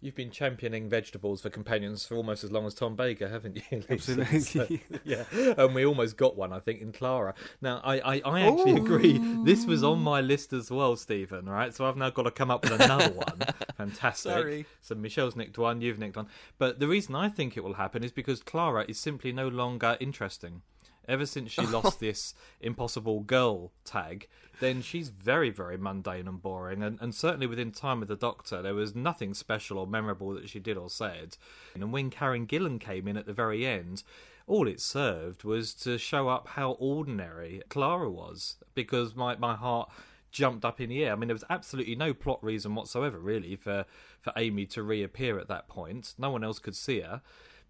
[0.00, 3.82] You've been championing vegetables for companions for almost as long as Tom Baker, haven't you?
[3.90, 4.20] Lisa?
[4.20, 4.40] Absolutely.
[4.40, 4.68] So,
[5.04, 5.24] yeah,
[5.56, 7.34] and we almost got one, I think, in Clara.
[7.60, 9.18] Now, I, I, I actually agree.
[9.44, 11.48] This was on my list as well, Stephen.
[11.48, 13.40] Right, so I've now got to come up with another one.
[13.76, 14.32] Fantastic.
[14.32, 14.66] Sorry.
[14.82, 16.28] So Michele's nicked one, you've nicked one.
[16.58, 19.96] But the reason I think it will happen is because Clara is simply no longer
[19.98, 20.62] interesting.
[21.08, 24.28] Ever since she lost this impossible girl tag,
[24.60, 26.82] then she's very, very mundane and boring.
[26.82, 30.48] And, and certainly within Time with the Doctor, there was nothing special or memorable that
[30.48, 31.36] she did or said.
[31.74, 34.02] And when Karen Gillan came in at the very end,
[34.46, 38.56] all it served was to show up how ordinary Clara was.
[38.74, 39.90] Because my, my heart
[40.30, 41.12] jumped up in the air.
[41.12, 43.84] I mean, there was absolutely no plot reason whatsoever, really, for,
[44.20, 46.14] for Amy to reappear at that point.
[46.18, 47.22] No one else could see her.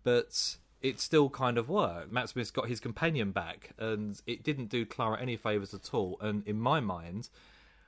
[0.03, 2.13] But it still kind of worked.
[2.13, 6.19] Matt Smith's got his companion back, and it didn't do Clara any favours at all.
[6.21, 7.31] And in my mind,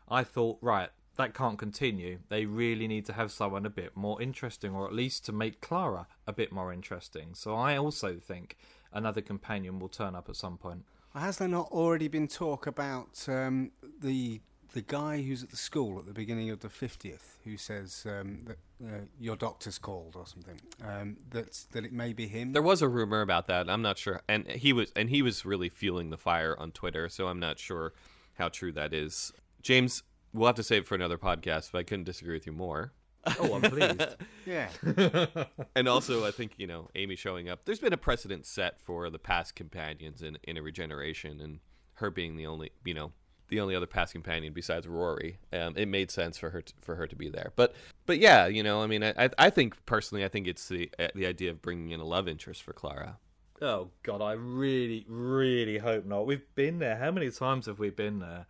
[0.09, 2.18] I thought, right, that can't continue.
[2.29, 5.61] They really need to have someone a bit more interesting, or at least to make
[5.61, 7.35] Clara a bit more interesting.
[7.35, 8.57] So I also think
[8.92, 10.85] another companion will turn up at some point.
[11.14, 14.40] Has there not already been talk about um, the
[14.72, 18.46] the guy who's at the school at the beginning of the 50th who says um,
[18.46, 20.61] that uh, your doctor's called or something?
[20.85, 22.52] Um, that that it may be him.
[22.52, 23.68] There was a rumor about that.
[23.68, 27.09] I'm not sure, and he was and he was really fueling the fire on Twitter.
[27.09, 27.92] So I'm not sure
[28.35, 29.33] how true that is.
[29.62, 30.02] James,
[30.33, 32.92] we'll have to save it for another podcast, but I couldn't disagree with you more.
[33.38, 34.16] Oh, I'm pleased.
[34.46, 34.70] yeah.
[35.76, 37.64] and also, I think you know Amy showing up.
[37.64, 41.61] There's been a precedent set for the past companions in in a regeneration, and
[41.94, 43.12] her being the only you know
[43.50, 45.38] the only other past companion besides Rory.
[45.52, 47.52] Um, it made sense for her to, for her to be there.
[47.56, 47.74] But
[48.06, 51.08] but yeah, you know, I mean, I I think personally, I think it's the uh,
[51.14, 53.18] the idea of bringing in a love interest for Clara.
[53.60, 56.26] oh God, I really, really hope not.
[56.26, 56.96] We've been there.
[56.96, 58.46] How many times have we been there?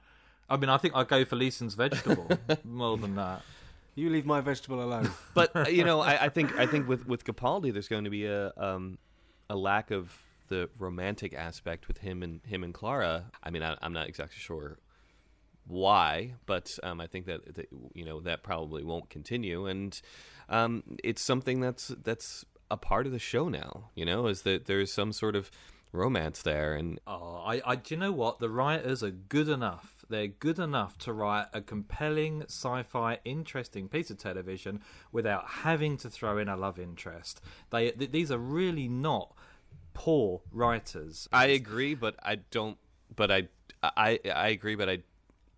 [0.49, 2.29] I mean, I think I'd go for Leeson's vegetable
[2.65, 3.43] more than that.
[3.95, 5.11] You leave my vegetable alone.
[5.35, 8.11] But uh, you know, I, I think I think with with Capaldi, there's going to
[8.11, 8.99] be a um,
[9.49, 10.13] a lack of
[10.49, 13.27] the romantic aspect with him and him and Clara.
[13.43, 14.79] I mean, I, I'm not exactly sure
[15.71, 20.01] why, but um, I think that, that you know that probably won't continue, and
[20.49, 23.91] um, it's something that's that's a part of the show now.
[23.95, 25.51] You know, is that there's some sort of
[25.93, 28.41] romance there, and Oh, I, I, do you know what?
[28.41, 30.05] The writers are good enough.
[30.09, 34.81] They're good enough to write a compelling, sci-fi, interesting piece of television
[35.13, 37.41] without having to throw in a love interest.
[37.71, 39.33] They, th- these are really not
[39.95, 41.29] poor writers.
[41.33, 42.77] I agree, but I don't.
[43.15, 43.49] But I
[43.83, 44.99] I I agree, but I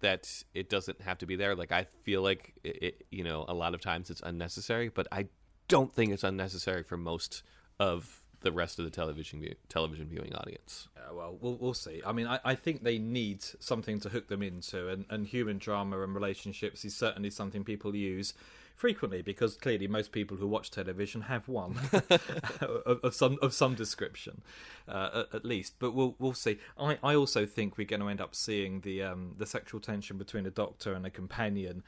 [0.03, 1.55] that it doesn't have to be there.
[1.55, 5.09] Like I feel like it, it, you know a lot of times it's unnecessary, but
[5.11, 5.29] I
[5.69, 7.43] don't think it's unnecessary for most
[7.81, 10.89] of the rest of the television view, television viewing audience.
[10.97, 12.03] Yeah, well, we'll we'll see.
[12.07, 15.59] I mean, I, I think they need something to hook them into, and, and human
[15.59, 18.35] drama and relationships is certainly something people use
[18.75, 21.79] frequently because clearly most people who watch television have one
[22.61, 24.43] of, of some of some description,
[24.89, 25.75] uh, at, at least.
[25.79, 26.59] But we'll we'll see.
[26.79, 30.19] I, I also think we're going to end up seeing the um, the sexual tension
[30.19, 31.83] between a doctor and a companion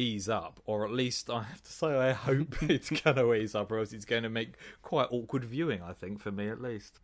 [0.00, 3.54] ease up, or at least I have to say I hope it's going to ease
[3.54, 5.82] up, or else it's going to make quite awkward viewing.
[5.82, 7.00] I think for me at least.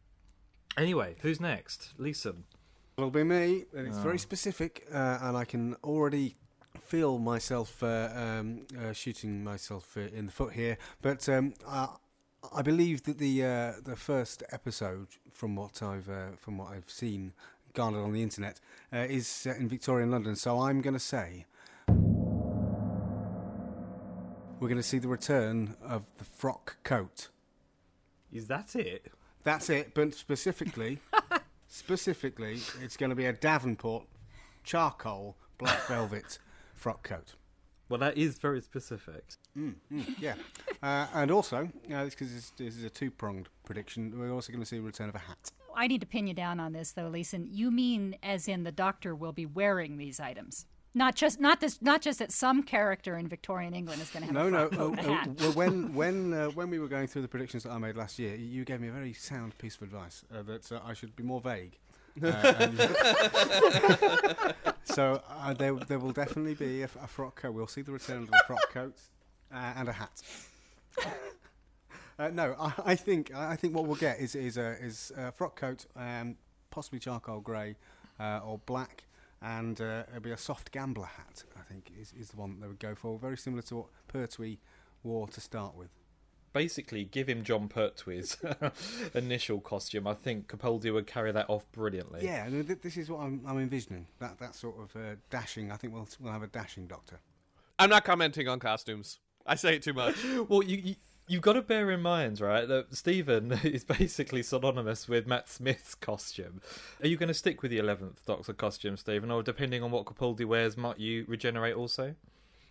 [0.77, 1.95] Anyway, who's next?
[1.99, 2.35] Lisa.
[2.99, 6.37] It'll be me, and it's very specific, uh, and I can already
[6.81, 10.79] feel myself uh, um, uh, shooting myself uh, in the foot here.
[11.03, 11.89] But um, I,
[12.55, 16.89] I believe that the uh, the first episode, from what I've uh, from what I've
[16.89, 17.33] seen
[17.75, 18.61] garnered on the internet,
[18.93, 20.37] uh, is set in Victorian London.
[20.37, 21.45] So I'm going to say
[24.61, 27.29] we're going to see the return of the frock coat.
[28.33, 29.13] Is that it?
[29.43, 30.99] That's it, but specifically,
[31.69, 34.05] specifically, it's going to be a Davenport
[34.65, 36.39] charcoal black velvet
[36.75, 37.35] frock coat.
[37.89, 39.25] Well, that is very specific.
[39.57, 39.75] Mm,
[40.19, 40.35] yeah,
[40.83, 44.67] uh, and also, uh, because this, this is a two-pronged prediction, we're also going to
[44.67, 45.53] see a return of a hat.
[45.77, 47.39] I need to pin you down on this, though, Lisa.
[47.39, 50.67] You mean as in the doctor will be wearing these items?
[50.97, 54.33] Not just not this not just that some character in Victorian England is going to
[54.33, 54.69] have No, a no.
[54.69, 55.29] frock Oh, coat and a oh, hat.
[55.41, 58.19] well, when when uh, when we were going through the predictions that I made last
[58.19, 61.15] year, you gave me a very sound piece of advice uh, that uh, I should
[61.15, 61.79] be more vague.
[62.23, 62.69] Uh,
[64.85, 67.53] so uh, there, there will definitely be a frock coat.
[67.53, 68.97] We'll see the return of the frock coat
[69.53, 70.23] uh, and a hat.
[72.19, 75.31] Uh, no, I, I think I think what we'll get is is a is a
[75.31, 76.37] frock coat, um,
[76.71, 77.77] possibly charcoal grey
[78.19, 79.05] uh, or black,
[79.43, 81.45] and uh, it'll be a soft gambler hat.
[81.59, 83.87] I think is, is the one that they would go for, very similar to what
[84.09, 84.59] Pertwee
[85.03, 85.91] wore to start with.
[86.53, 88.39] basically give him Jon Pertwee's
[89.15, 90.07] initial costume.
[90.07, 92.25] I think Capaldi would carry that off brilliantly.
[92.25, 94.07] Yeah, th- this is what I'm, I'm envisioning.
[94.21, 95.71] That that sort of uh, dashing.
[95.71, 97.21] I think we'll we'll have a dashing doctor.
[97.79, 99.21] I'm not commenting on costumes.
[99.49, 100.17] I say it too much.
[100.49, 100.95] Well, you, you
[101.27, 105.95] you've got to bear in mind, right, that Stephen is basically synonymous with Matt Smith's
[105.95, 106.61] costume.
[107.03, 110.05] Are you going to stick with the Eleventh Doctor costume, Stephen, or depending on what
[110.05, 112.15] Capaldi wears, might you regenerate also?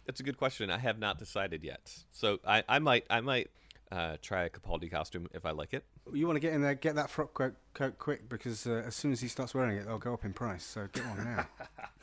[0.06, 0.70] That's a good question.
[0.70, 2.04] I have not decided yet.
[2.12, 3.50] So I, I might I might
[3.92, 5.84] uh, try a Capaldi costume if I like it.
[6.14, 8.96] You want to get in there, get that frock coat, coat quick because uh, as
[8.96, 10.64] soon as he starts wearing it, they'll go up in price.
[10.64, 11.48] So get one now.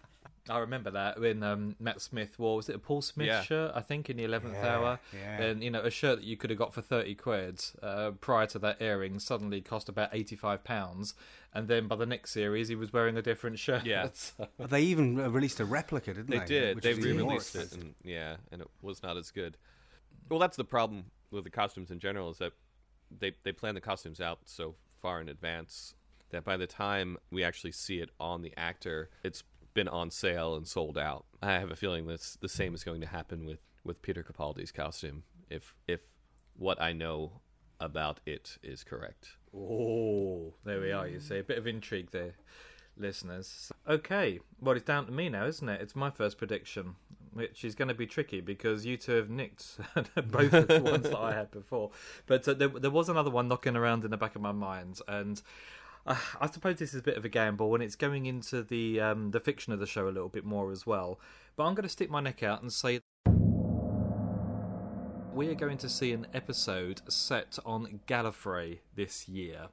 [0.48, 3.42] I remember that when um, Matt Smith wore was it a Paul Smith Yeah.
[3.42, 3.72] shirt?
[3.76, 5.40] I think in the eleventh Yeah, hour, yeah.
[5.40, 8.46] and you know a shirt that you could have got for thirty quid uh, prior
[8.48, 11.14] to that airing suddenly cost about eighty five pounds,
[11.54, 13.86] and then by the next series he was wearing a different shirt.
[13.86, 14.08] Yeah.
[14.14, 16.38] So- they even uh, released a replica, didn't they?
[16.38, 16.74] They did.
[16.76, 19.56] Which They is even more re-released it, and yeah, and it was not as good.
[20.28, 22.52] Well, that's the problem with the costumes in general is that
[23.16, 25.94] they they plan the costumes out so far in advance
[26.30, 29.44] that by the time we actually see it on the actor, it's
[29.74, 31.24] been on sale and sold out.
[31.42, 34.70] I have a feeling that's the same is going to happen with with Peter Capaldi's
[34.70, 36.00] costume if if
[36.56, 37.40] what I know
[37.80, 39.36] about it is correct.
[39.56, 41.06] Oh, there we are.
[41.06, 42.34] You see a bit of intrigue there,
[42.96, 43.72] listeners.
[43.88, 45.80] Okay, well it's down to me now, isn't it?
[45.80, 46.94] It's my first prediction,
[47.32, 49.78] which is going to be tricky because you two have nicked
[50.30, 51.90] both of the ones that I had before.
[52.26, 55.00] But uh, there, there was another one knocking around in the back of my mind,
[55.08, 55.42] and
[56.06, 59.00] uh, I suppose this is a bit of a gamble, and it's going into the
[59.00, 61.18] um, the fiction of the show a little bit more as well.
[61.56, 63.00] But I'm going to stick my neck out and say
[65.34, 69.68] we are going to see an episode set on Gallifrey this year.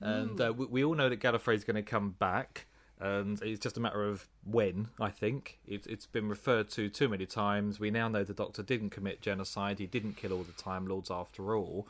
[0.00, 2.66] And uh, we, we all know that Gallifrey is going to come back,
[3.00, 5.58] and it's just a matter of when, I think.
[5.66, 7.80] It, it's been referred to too many times.
[7.80, 11.10] We now know the Doctor didn't commit genocide, he didn't kill all the Time Lords
[11.10, 11.86] after all.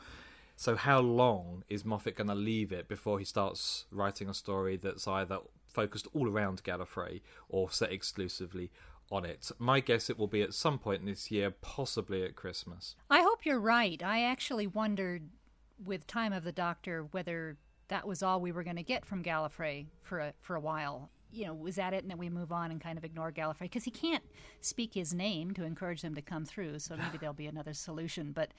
[0.59, 4.75] So, how long is Moffat going to leave it before he starts writing a story
[4.75, 5.37] that's either
[5.69, 8.69] focused all around Gallifrey or set exclusively
[9.09, 9.51] on it?
[9.57, 12.97] My guess it will be at some point this year, possibly at Christmas.
[13.09, 14.03] I hope you're right.
[14.03, 15.29] I actually wondered
[15.81, 17.55] with Time of the Doctor whether
[17.87, 21.09] that was all we were going to get from Gallifrey for a, for a while.
[21.31, 23.61] You know, was that it, and then we move on and kind of ignore Gallifrey
[23.61, 24.25] because he can't
[24.59, 26.79] speak his name to encourage them to come through.
[26.79, 28.33] So maybe there'll be another solution.
[28.33, 28.49] But,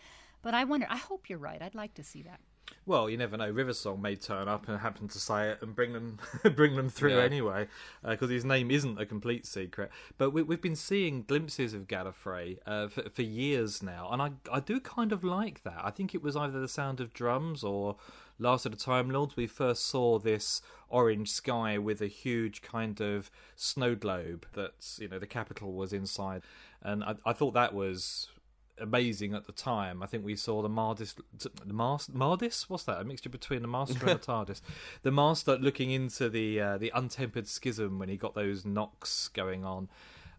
[0.43, 0.87] but I wonder.
[0.91, 1.61] I hope you're right.
[1.61, 2.41] I'd like to see that.
[2.87, 3.51] Well, you never know.
[3.51, 6.19] River Song may turn up and happen to say it and bring them
[6.55, 7.25] bring them through Yeah.
[7.25, 7.67] anyway,
[8.07, 9.91] because his name isn't a complete secret.
[10.19, 14.31] But we, we've been seeing glimpses of Gallifrey uh, for, for years now, and I
[14.53, 15.81] I do kind of like that.
[15.83, 17.97] I think it was either the sound of drums or
[18.39, 19.37] Last of the Time Lords.
[19.37, 25.09] We first saw this orange sky with a huge kind of snow globe that's you
[25.09, 26.43] know the capital was inside,
[26.83, 28.29] and I, I thought that was
[28.81, 30.03] amazing at the time.
[30.03, 32.65] I think we saw the Mardis, the Mas- Mardis.
[32.69, 33.01] What's that?
[33.01, 34.61] A mixture between the Master and the TARDIS.
[35.03, 39.65] The Master looking into the uh, the untempered schism when he got those knocks going
[39.65, 39.89] on,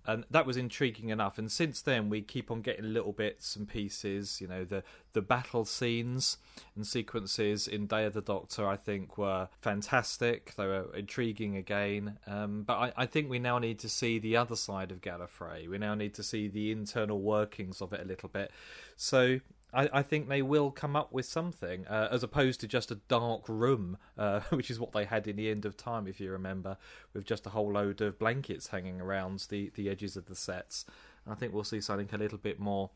[0.05, 1.37] and that was intriguing enough.
[1.37, 4.41] And since then, we keep on getting little bits and pieces.
[4.41, 4.83] You know, the
[5.13, 6.37] the battle scenes
[6.75, 10.55] and sequences in Day of the Doctor, I think, were fantastic.
[10.55, 12.17] They were intriguing again.
[12.27, 15.67] Um, but I, I think we now need to see the other side of Gallifrey.
[15.67, 18.51] We now need to see the internal workings of it a little bit.
[18.95, 19.39] So.
[19.73, 22.95] I, I think they will come up with something, uh, as opposed to just a
[22.95, 26.31] dark room, uh, which is what they had in the end of time, if you
[26.31, 26.77] remember,
[27.13, 30.85] with just a whole load of blankets hanging around the, the edges of the sets.
[31.29, 32.89] I think we'll see something a little bit more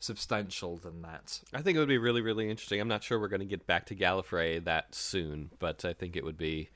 [0.00, 1.40] substantial than that.
[1.52, 2.80] I think it would be really, really interesting.
[2.80, 6.16] I'm not sure we're going to get back to Gallifrey that soon, but I think
[6.16, 6.70] it would be.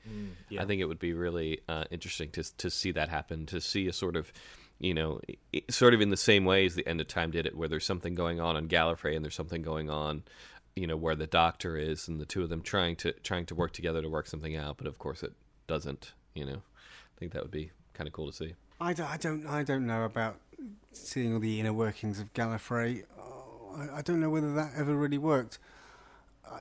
[0.49, 0.61] yeah.
[0.61, 3.45] I think it would be really uh, interesting to to see that happen.
[3.47, 4.31] To see a sort of,
[4.83, 5.21] you know,
[5.69, 7.85] sort of in the same way as the End of Time did it, where there's
[7.85, 10.23] something going on on Gallifrey and there's something going on,
[10.75, 13.55] you know, where the Doctor is, and the two of them trying to trying to
[13.55, 14.75] work together to work something out.
[14.75, 15.31] But of course, it
[15.67, 16.11] doesn't.
[16.33, 18.55] You know, I think that would be kind of cool to see.
[18.81, 20.35] I don't, I don't, I don't know about
[20.91, 23.05] seeing all the inner workings of Gallifrey.
[23.17, 25.59] Oh, I, I don't know whether that ever really worked.
[26.45, 26.59] Uh,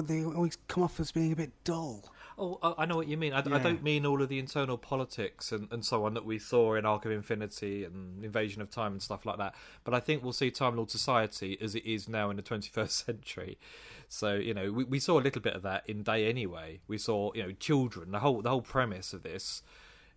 [0.00, 2.10] they always come off as being a bit dull.
[2.38, 3.32] Oh, I I know what you mean.
[3.32, 6.38] I, I don't mean all of the internal politics and, and so on that we
[6.38, 9.54] saw in Arc of Infinity and Invasion of Time and stuff like that.
[9.84, 12.90] But I think we'll see Time Lord Society as it is now in the 21st
[13.06, 13.58] century.
[14.08, 16.80] So you know, we, we saw a little bit of that in Day anyway.
[16.86, 18.12] We saw you know children.
[18.12, 19.62] The whole the whole premise of this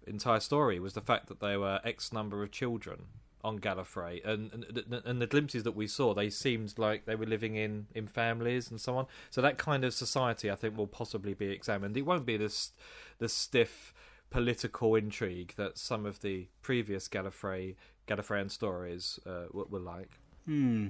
[0.06, 3.06] entire story was the fact that there were X number of children
[3.44, 7.26] on Gallifrey, and and, and the glimpses that we saw, they seemed like they were
[7.26, 9.08] living in, in families and so on.
[9.30, 11.98] So that kind of society, I think, will possibly be examined.
[11.98, 12.72] It won't be this
[13.20, 13.94] the stiff
[14.30, 17.76] political intrigue that some of the previous Gallifrey
[18.08, 20.20] Gallifreyan stories uh, were, were like.
[20.46, 20.88] Hmm.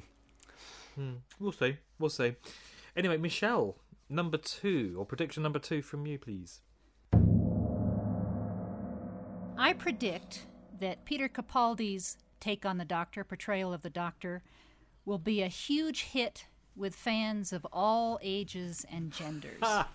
[1.39, 1.77] We'll see.
[1.99, 2.35] We'll see.
[2.95, 3.77] Anyway, Michele,
[4.09, 6.61] number two, or prediction number two from you, please.
[9.57, 10.47] I predict
[10.79, 14.43] that Peter Capaldi's take on the Doctor, portrayal of the Doctor,
[15.05, 19.61] will be a huge hit with fans of all ages and genders.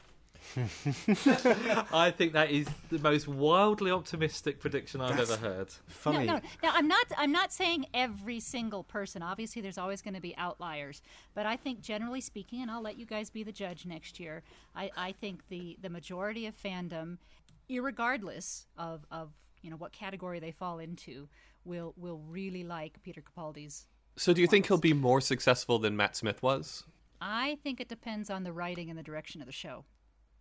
[0.57, 5.70] I think that is the most wildly optimistic prediction I've That's- ever heard.
[5.88, 6.26] Funny.
[6.26, 6.40] No, no.
[6.62, 7.07] Now, I'm not.
[7.16, 9.22] I'm not saying every single person.
[9.22, 11.03] Obviously, there's always going to be outliers.
[11.34, 14.42] But I think, generally speaking, and I'll let you guys be the judge next year.
[14.74, 17.18] I, I think the the majority of fandom,
[17.68, 19.32] irregardless of of
[19.62, 21.28] you know what category they fall into,
[21.66, 23.86] will will really like Peter Capaldi's.
[24.16, 26.84] So do you think he'll be more successful than Matt Smith was?
[27.20, 29.84] I think it depends on the writing and the direction of the show.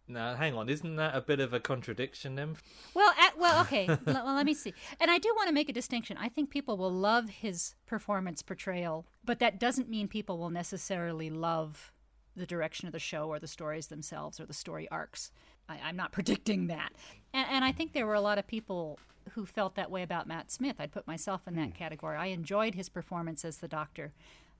[0.07, 2.57] Now, hang on, isn't that a bit of a contradiction then?
[2.93, 3.87] Well, at, well, okay.
[3.89, 4.73] L- well, let me see.
[4.99, 6.15] And I do want to make a distinction.
[6.17, 11.31] I think people will love his performance portrayal, but that doesn't mean people will necessarily
[11.31, 11.91] love
[12.35, 15.31] the direction of the show or the stories themselves or the story arcs.
[15.67, 16.91] I, I'm not predicting that.
[17.33, 18.99] And, and I think there were a lot of people
[19.31, 20.75] who felt that way about Matt Smith.
[20.79, 22.17] I'd put myself in that category.
[22.17, 24.13] I enjoyed his performance as the Doctor.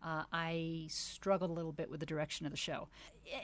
[0.03, 2.87] Uh, I struggled a little bit with the direction of the show.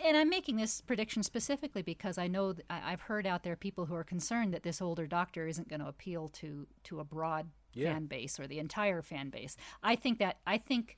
[0.05, 3.95] And I'm making this prediction specifically because I know I've heard out there people who
[3.95, 7.93] are concerned that this older doctor isn't going to appeal to, to a broad Yeah.
[7.93, 9.57] fan base or the entire fan base.
[9.81, 10.97] I think that I think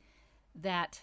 [0.56, 1.02] that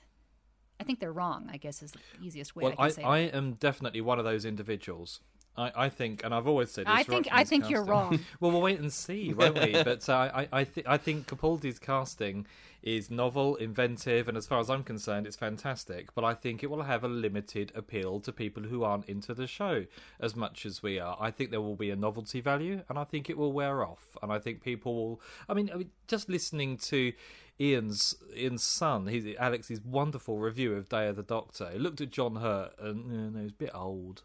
[0.78, 1.48] I think they're wrong.
[1.50, 3.08] I guess is the easiest way Well, I can I.
[3.08, 5.20] I am definitely one of those individuals.
[5.56, 6.94] I, I think, and I've always said this.
[6.94, 8.20] I think I think you're wrong.
[8.40, 9.72] well, we'll wait and see, won't we?
[9.84, 12.46] But uh, I, I, th- I think Capaldi's casting
[12.82, 16.14] is novel, inventive, and as far as I'm concerned, it's fantastic.
[16.14, 19.46] But I think it will have a limited appeal to people who aren't into the
[19.46, 19.86] show
[20.18, 21.16] as much as we are.
[21.20, 24.16] I think there will be a novelty value, and I think it will wear off.
[24.22, 25.20] And I think people will.
[25.48, 27.12] I mean, I mean just listening to.
[27.60, 31.68] Ian's Ian's son, his, Alex's wonderful review of Day of the Doctor.
[31.70, 34.22] He looked at John Hurt and you know, he was a bit old.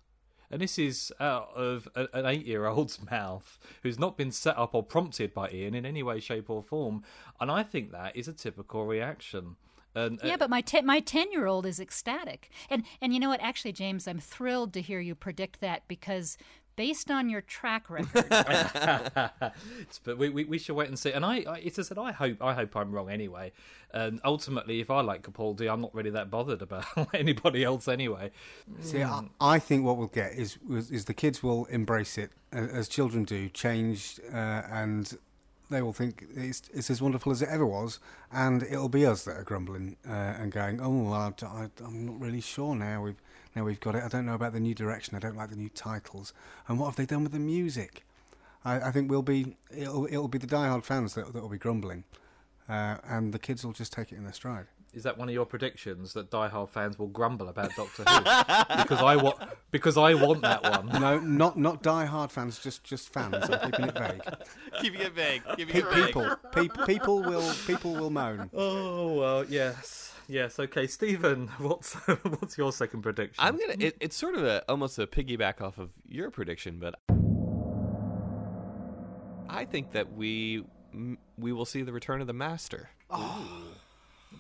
[0.51, 4.75] And this is out of an eight year old's mouth who's not been set up
[4.75, 7.03] or prompted by Ian in any way, shape, or form.
[7.39, 9.55] And I think that is a typical reaction.
[9.95, 13.19] And, uh, Yeah, but my te- my ten year old is ecstatic, and and you
[13.19, 13.41] know what?
[13.41, 16.37] Actually, James, I'm thrilled to hear you predict that because
[16.76, 18.26] based on your track record,
[20.03, 21.11] but we, we, we should wait and see.
[21.11, 23.51] And I, I it's just that I hope I hope I'm wrong anyway.
[23.93, 28.32] And ultimately, if I like Capaldi, I'm not really that bothered about anybody else anyway.
[28.82, 32.32] See, I, I think what we'll get is is is the kids will embrace it
[32.51, 35.17] as children do, change, uh, and
[35.69, 37.99] they will think it's, it's as wonderful as it ever was,
[38.32, 42.05] and it'll be us that are grumbling uh, and going, "Oh, well, I, I, I'm
[42.05, 43.01] not really sure now.
[43.01, 43.21] We've
[43.55, 44.03] now we've got it.
[44.03, 45.15] I don't know about the new direction.
[45.15, 46.33] I don't like the new titles.
[46.67, 48.05] And what have they done with the music?
[48.63, 51.57] I, I think we'll be it'll it'll be the diehard fans that that will be
[51.57, 52.03] grumbling,
[52.67, 54.65] uh, and the kids will just take it in their stride.
[54.93, 58.19] Is that one of your predictions that diehard fans will grumble about Doctor Who?
[58.81, 59.37] because I want
[59.69, 60.87] because I want that one.
[61.01, 63.35] No, not not diehard fans, just just fans.
[63.49, 64.21] I'm keeping it vague.
[64.81, 65.43] Keeping it vague.
[65.57, 66.05] Keeping Pe- it vague.
[66.05, 68.49] people, pe- people will people will moan.
[68.53, 70.59] Oh well, yes, yes.
[70.59, 73.43] Okay, Stephen, what's what's your second prediction?
[73.43, 73.76] I'm gonna.
[73.80, 76.95] It, it's sort of a almost a piggyback off of your prediction, but
[79.49, 80.63] I think that we
[81.38, 82.89] we will see the return of the Master.
[83.09, 83.76] Oh.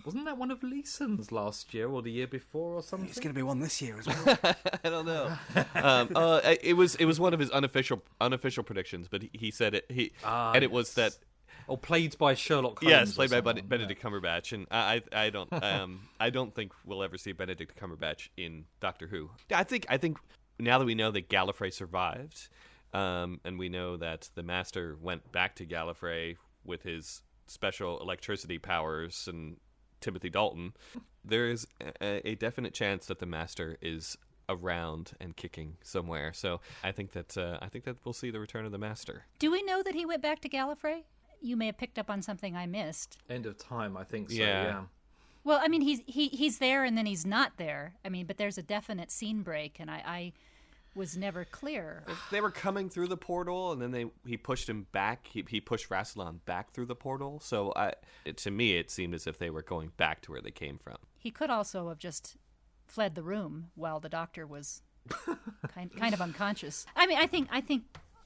[0.05, 3.09] Wasn't that one of Leeson's last year or the year before or something?
[3.09, 4.37] It's going to be one this year as well.
[4.83, 5.35] I don't know.
[5.75, 9.51] um, uh, it was it was one of his unofficial unofficial predictions, but he, he
[9.51, 9.85] said it.
[9.89, 11.17] He Ah, and it was that
[11.67, 12.91] or played by Sherlock Holmes.
[12.91, 16.53] yes, played by someone, Bene- Benedict Cumberbatch, and I I, I don't um I don't
[16.53, 19.29] think we'll ever see Benedict Cumberbatch in Doctor Who.
[19.51, 20.17] I think I think
[20.59, 22.47] now that we know that Gallifrey survived,
[22.93, 28.57] um, and we know that the Master went back to Gallifrey with his special electricity
[28.57, 29.57] powers and
[30.01, 30.73] Timothy Dalton,
[31.23, 31.67] there is
[32.01, 36.31] a, a definite chance that the Master is around and kicking somewhere.
[36.33, 39.25] So I think that uh, I think that we'll see the return of the Master.
[39.39, 41.03] do we know that he went back to Gallifrey?
[41.41, 43.17] You may have picked up on something I missed.
[43.29, 44.29] End of time, I think.
[44.31, 44.63] So, Yeah.
[44.63, 44.81] yeah.
[45.43, 47.93] Well, I mean, he's he he's there and then he's not there.
[48.03, 50.33] I mean, but there's a definite scene break, and I, I
[50.95, 52.03] was never clear.
[52.31, 55.59] they were coming through the portal and then they he pushed him back he, he
[55.59, 57.91] pushed Rassilon back through the portal so I
[58.23, 60.77] it, to me it seemed as if they were going back to where they came
[60.77, 62.37] from He could also have just
[62.87, 64.83] fled the room while the doctor was
[65.67, 66.85] kind kind of unconscious.
[66.95, 67.83] I mean, I think I think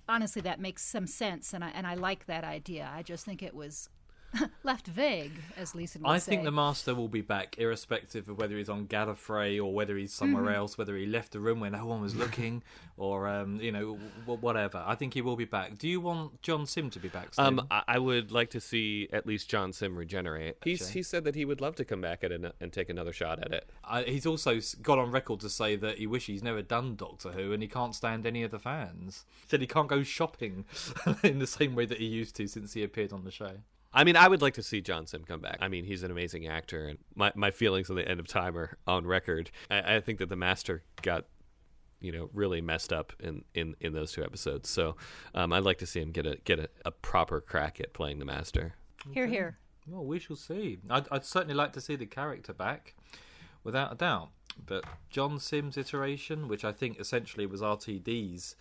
[0.10, 2.90] honestly that makes some sense, and I and I like that idea.
[2.94, 3.90] I just think it was
[4.64, 6.32] Left vague, as Leeson would I say.
[6.32, 10.14] think the master will be back, irrespective of whether he's on Gallifrey or whether he's
[10.14, 10.54] somewhere Mm-hmm.
[10.56, 12.62] else, whether he left the room where no one was looking,
[12.98, 14.84] or um, you know, w- whatever.
[14.86, 15.78] I think he will be back.
[15.78, 17.34] Do you want John Simm to be back?
[17.34, 17.46] Steve?
[17.46, 20.58] Um, I, I would like to see at least John Simm regenerate.
[20.64, 20.94] He's Okay.
[20.94, 23.40] he said that he would love to come back at it and take another shot
[23.40, 23.70] at it.
[23.84, 27.32] I, he's also got on record to say that he wishes he's never done Doctor
[27.32, 29.26] Who and he can't stand any of the fans.
[29.42, 30.66] He Said he can't go shopping
[31.24, 33.54] in the same way that he used to since he appeared on the show.
[33.94, 35.58] I mean, I would like to see John Simm come back.
[35.62, 38.56] I mean, he's an amazing actor, and my, my feelings on the end of time
[38.58, 39.50] are on record.
[39.70, 41.26] I, I think that the Master got,
[42.00, 44.70] you know, really messed up in, in, in those two episodes.
[44.70, 44.96] So
[45.34, 48.20] um, I'd like to see him get a get a, a proper crack at playing
[48.20, 48.74] the Master.
[49.12, 49.58] Here, here.
[49.88, 50.78] Well, we shall see.
[50.90, 52.94] I'd, I'd certainly like to see the character back,
[53.64, 54.30] without a doubt.
[54.66, 58.56] But John Simm's iteration, which I think essentially was RTD's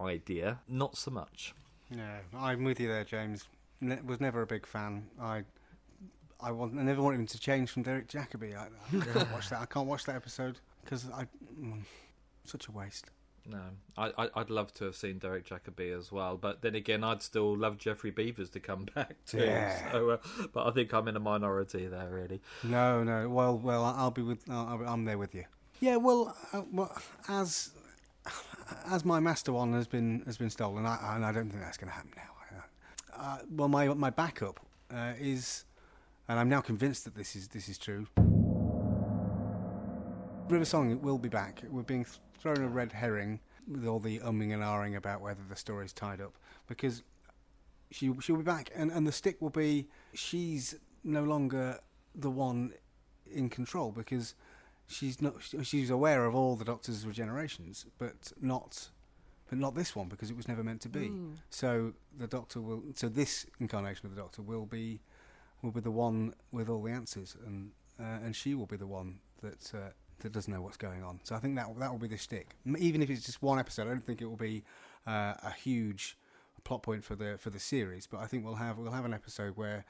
[0.00, 1.54] idea, not so much.
[1.90, 3.44] Yeah, I'm with you there, James.
[3.80, 5.06] Ne- was never a big fan.
[5.20, 5.44] I,
[6.40, 8.56] I want, I never wanted him to change from Derek Jacobi.
[8.56, 9.60] I, I can't watch that.
[9.60, 11.26] I can't watch that episode because I,
[11.60, 11.82] mm,
[12.44, 13.10] such a waste.
[13.48, 13.60] No,
[13.96, 17.22] I, I, I'd love to have seen Derek Jacobi as well, but then again, I'd
[17.22, 19.38] still love Geoffrey Beevers to come back too.
[19.38, 19.92] Yeah.
[19.92, 20.16] So, uh,
[20.52, 22.40] but I think I'm in a minority there, really.
[22.64, 23.28] No, no.
[23.28, 24.40] Well, well, I'll be with.
[24.50, 25.44] I'll, I'm there with you.
[25.80, 25.96] Yeah.
[25.96, 26.96] Well, uh, well,
[27.28, 27.70] as
[28.90, 31.76] as my master one has been has been stolen, I, and I don't think that's
[31.76, 32.22] going to happen now.
[33.18, 34.60] Uh, well, my my backup
[34.94, 35.64] uh, is,
[36.28, 38.06] and I'm now convinced that this is this is true.
[40.48, 41.62] River Song will be back.
[41.68, 42.06] We're being
[42.38, 46.20] thrown a red herring with all the umming and ahhing about whether the story's tied
[46.20, 46.34] up
[46.68, 47.02] because
[47.90, 51.80] she she'll be back, and, and the stick will be she's no longer
[52.14, 52.72] the one
[53.30, 54.34] in control because
[54.86, 58.90] she's not she's aware of all the Doctor's regenerations, but not
[59.48, 61.12] but not this one because it was never meant to be.
[61.50, 65.00] So the Doctor will so this incarnation of the Doctor will be
[65.62, 67.70] will be the one with all the answers, and
[68.00, 69.72] uh, and she will be the one that.
[69.74, 69.90] Uh,
[70.20, 71.20] that doesn't know what's going on.
[71.24, 72.56] So I think that that will be the stick.
[72.78, 74.64] Even if it's just one episode, I don't think it will be
[75.06, 76.16] uh, a huge
[76.64, 78.06] plot point for the for the series.
[78.06, 79.84] But I think we'll have we'll have an episode where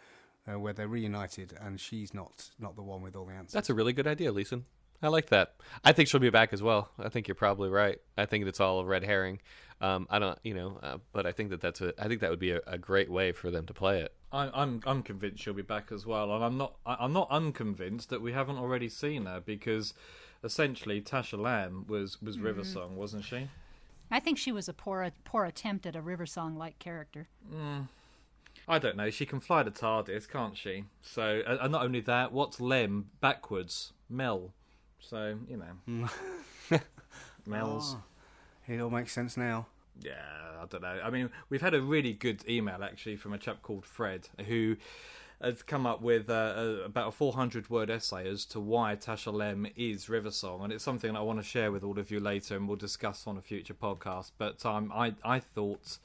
[0.50, 3.52] uh, where they're reunited and she's not not the one with all the answers.
[3.52, 4.64] That's a really good idea, Leeson.
[5.02, 5.54] I like that.
[5.84, 6.90] I think she'll be back as well.
[6.98, 7.98] I think you're probably right.
[8.16, 9.40] I think it's all a red herring.
[9.80, 11.92] Um, I don't, you know, uh, but I think that that's a.
[12.02, 14.14] I think that would be a, a great way for them to play it.
[14.32, 17.28] I, I'm I'm convinced she'll be back as well, and I'm not I- I'm not
[17.30, 19.92] unconvinced that we haven't already seen her because
[20.42, 23.48] essentially Tasha Lem was was River Song, wasn't she?
[24.10, 27.28] I think she was a poor poor attempt at a River Song like character.
[28.68, 29.10] I don't know.
[29.10, 30.84] She can fly the TARDIS, can't she?
[31.02, 33.92] So, and and not only that, what's Lem backwards?
[34.08, 34.52] Mel.
[35.00, 36.08] So you know,
[37.46, 37.96] Mel's.
[37.96, 39.66] Oh, it all makes sense now.
[40.00, 40.12] Yeah,
[40.60, 41.00] I don't know.
[41.02, 44.76] I mean, we've had a really good email actually from a chap called Fred who
[45.40, 49.32] has come up with uh, a, about a 400 word essay as to why Tasha
[49.32, 52.10] Lem is River Song, and it's something that I want to share with all of
[52.10, 54.32] you later, and we'll discuss on a future podcast.
[54.38, 55.98] But um, I I thought.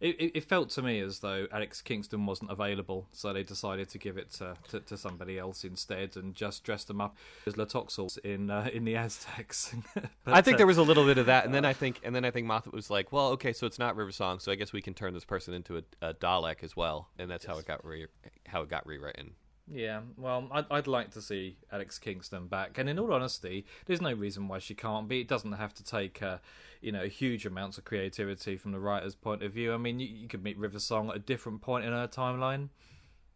[0.00, 3.90] It, it, it felt to me as though Alex Kingston wasn't available, so they decided
[3.90, 7.54] to give it to, to, to somebody else instead, and just dressed them up as
[7.54, 9.74] Tlotoxls in uh, in the Aztecs.
[10.24, 12.00] But, I think uh, there was a little bit of that, and then I think,
[12.04, 14.52] and then I think Moffat was like, "Well, okay, so it's not River Song, so
[14.52, 17.44] I guess we can turn this person into a, a Dalek as well," and that's
[17.44, 18.06] how it got re-
[18.46, 19.32] how it got rewritten.
[19.72, 24.00] Yeah, well, I'd, I'd like to see Alex Kingston back, and in all honesty, there's
[24.00, 25.20] no reason why she can't be.
[25.20, 26.38] It doesn't have to take, uh,
[26.80, 29.72] you know, huge amounts of creativity from the writer's point of view.
[29.72, 32.70] I mean, you, you could meet River Song at a different point in her timeline.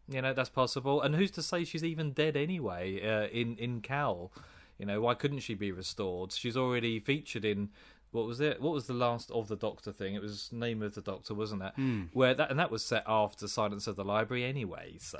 [0.09, 1.01] You know, that's possible.
[1.01, 3.01] And who's to say she's even dead anyway?
[3.01, 4.31] Uh, in in Cal,
[4.77, 6.31] you know, why couldn't she be restored?
[6.31, 7.69] She's already featured in.
[8.11, 8.61] What was it?
[8.61, 10.15] What was the last of the Doctor thing?
[10.15, 11.73] It was Name of the Doctor, wasn't it?
[12.13, 14.97] Where that and that was set after Silence of the Library anyway.
[14.99, 15.19] So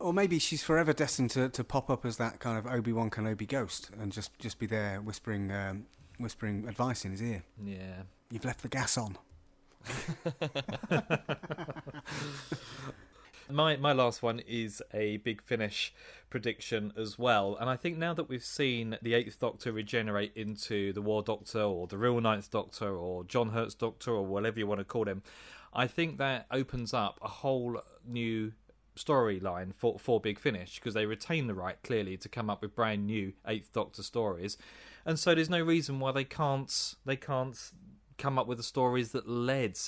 [0.00, 3.10] Or maybe she's forever destined to, to pop up as that kind of Obi Wan
[3.10, 5.86] Kenobi ghost and just, just be there whispering um,
[6.18, 7.42] whispering advice in his ear.
[7.64, 9.16] yeah, You've left the gas on.
[13.52, 15.92] My my last one is a big finish
[16.28, 20.92] prediction as well, and I think now that we've seen the Eighth Doctor regenerate into
[20.92, 24.68] the War Doctor or the real Ninth Doctor or John Hurt's Doctor or whatever you
[24.68, 25.22] want to call him,
[25.74, 28.52] I think that opens up a whole new
[29.04, 32.74] storyline for for Big Finish because they retain the right clearly to come up with
[32.74, 34.56] brand new Eighth Doctor stories,
[35.04, 37.72] and so there's no reason why they can't they can't
[38.18, 39.78] come up with the stories that led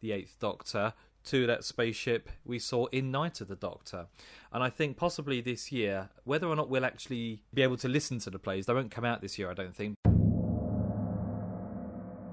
[0.00, 0.94] the Eighth Doctor
[1.24, 4.06] to that spaceship we saw in Night of the Doctor.
[4.52, 8.18] And I think possibly this year, whether or not we'll actually be able to listen
[8.20, 9.94] to the plays, they won't come out this year, I don't think.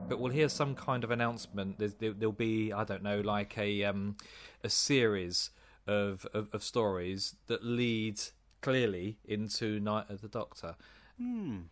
[0.09, 1.77] But we'll hear some kind of announcement.
[1.77, 4.17] There's, there, there'll be, I don't know, like a um,
[4.63, 5.51] a series
[5.89, 8.21] of, of, of stories that lead
[8.61, 10.75] clearly into Night of the Doctor.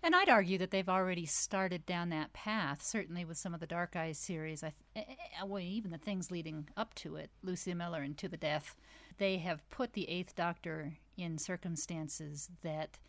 [0.04, 2.84] And I'd argue that they've already started down that path.
[2.84, 5.98] Certainly with some of the Dark Eyes series, I th- eh, eh, well, even the
[5.98, 8.76] things leading up to it, Lucy Miller and To the Death,
[9.20, 13.00] they have put the Eighth Doctor in circumstances that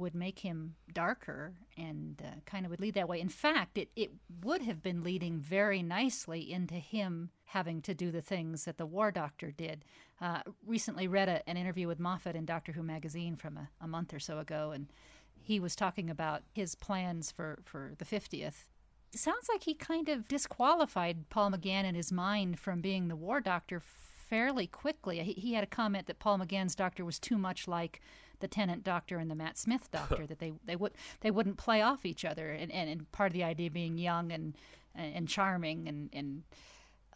[0.00, 3.20] would make him darker and uh, kind of would lead that way.
[3.20, 4.10] In fact, it, it
[4.42, 8.86] would have been leading very nicely into him having to do the things that the
[8.86, 9.84] War Doctor did.
[10.20, 13.86] Uh, recently read a, an interview with Moffat in Doctor Who magazine from a, a
[13.86, 14.86] month or so ago, and
[15.42, 18.64] he was talking about his plans for, for the 50th.
[19.12, 23.16] It sounds like he kind of disqualified Paul McGann in his mind from being the
[23.16, 23.80] War Doctor
[24.30, 25.18] fairly quickly.
[25.18, 28.00] He, he had a comment that Paul McGann's Doctor was too much like
[28.38, 31.82] the Tennant Doctor and the Matt Smith Doctor that they they would they wouldn't play
[31.82, 34.56] off each other, and, and, and part of the idea being young and
[34.94, 36.44] and charming and and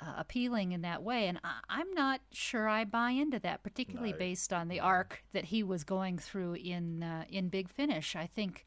[0.00, 1.28] uh, appealing in that way.
[1.28, 5.46] And I, I'm not sure I buy into that, particularly based on the arc that
[5.46, 8.16] he was going through in uh, in Big Finish.
[8.16, 8.66] I think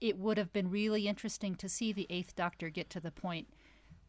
[0.00, 3.48] it would have been really interesting to see the Eighth Doctor get to the point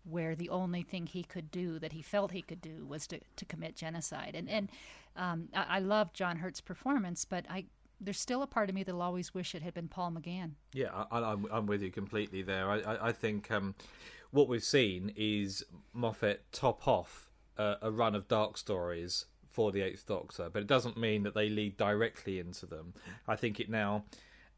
[0.03, 3.19] where the only thing he could do that he felt he could do was to,
[3.35, 4.35] to commit genocide.
[4.35, 4.69] And and
[5.15, 7.65] um, I, I love John Hurt's performance, but I
[8.01, 10.51] there's still a part of me that'll always wish it had been Paul McGann.
[10.73, 12.69] Yeah, I, I'm, I'm with you completely there.
[12.69, 13.75] I, I, I think um,
[14.31, 20.07] what we've seen is Moffat top off a run of dark stories for the Eighth
[20.07, 22.93] Doctor, but it doesn't mean that they lead directly into them.
[23.27, 24.05] I think it now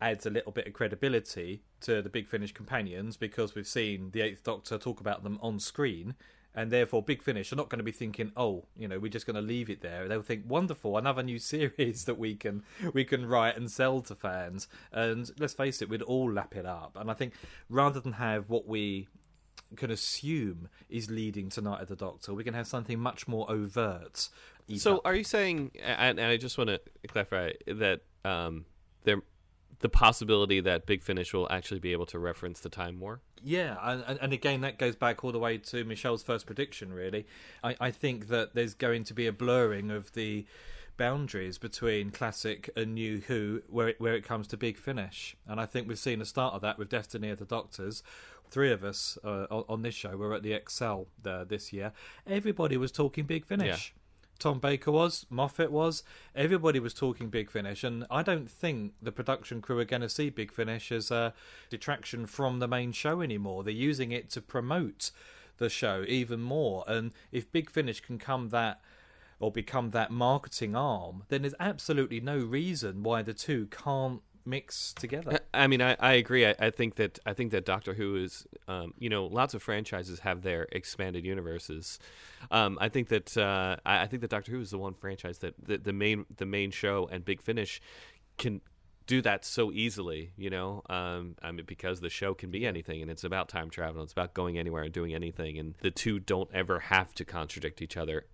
[0.02, 4.22] adds a little bit of credibility to the Big Finish companions because we've seen the
[4.22, 6.16] Eighth Doctor talk about them on screen.
[6.58, 9.26] And therefore, Big Finish are not going to be thinking, "Oh, you know, we're just
[9.26, 13.04] going to leave it there." They'll think, "Wonderful, another new series that we can we
[13.04, 16.96] can write and sell to fans." And let's face it, we'd all lap it up.
[16.96, 17.34] And I think
[17.70, 19.10] rather than have what we
[19.76, 23.52] can assume is leading to Night of the Doctor, we can have something much more
[23.52, 24.30] overt.
[24.78, 25.02] So, up.
[25.06, 25.72] are you saying?
[25.84, 28.66] And, and I just want to clarify that um,
[29.04, 29.22] there,
[29.80, 33.22] the possibility that Big Finish will actually be able to reference the Time War.
[33.44, 37.28] Yeah, and, and- again, that goes back all the way to Michele's first prediction, really.
[37.64, 40.46] I, I think that there's going to be a blurring of the
[40.98, 45.36] boundaries between classic and new Who where it, where it comes to Big Finish.
[45.48, 48.02] And I think we've seen the start of that with Destiny of the Doctors.
[48.50, 51.92] Three of us uh, on, on this show were at the ExCeL uh, this year.
[52.26, 53.94] Everybody was talking Big Finish.
[54.38, 56.04] Tom Baker was, Moffat was,
[56.36, 60.10] everybody was talking Big Finish, and I don't think the production crew are going to
[60.10, 61.34] see Big Finish as a
[61.70, 63.64] detraction from the main show anymore.
[63.64, 65.12] They're using it to promote
[65.58, 68.82] the show even more, and if Big Finish can come that
[69.40, 74.94] or become that marketing arm, then there's absolutely no reason why the two can't mix
[74.94, 75.40] together.
[75.54, 76.46] I mean, I, I agree.
[76.46, 79.64] I, I think that I think that Doctor Who is, um, you know, lots of
[79.64, 82.00] franchises have their expanded universes.
[82.52, 85.40] Um, I think that uh, I, I think that Doctor Who is the one franchise
[85.40, 87.82] that the, the main the main show and Big Finish
[88.38, 88.62] can
[89.08, 90.32] do that so easily.
[90.38, 93.70] You know, um, I mean, because the show can be anything, and it's about time
[93.70, 97.26] travel, it's about going anywhere and doing anything, and the two don't ever have to
[97.26, 98.26] contradict each other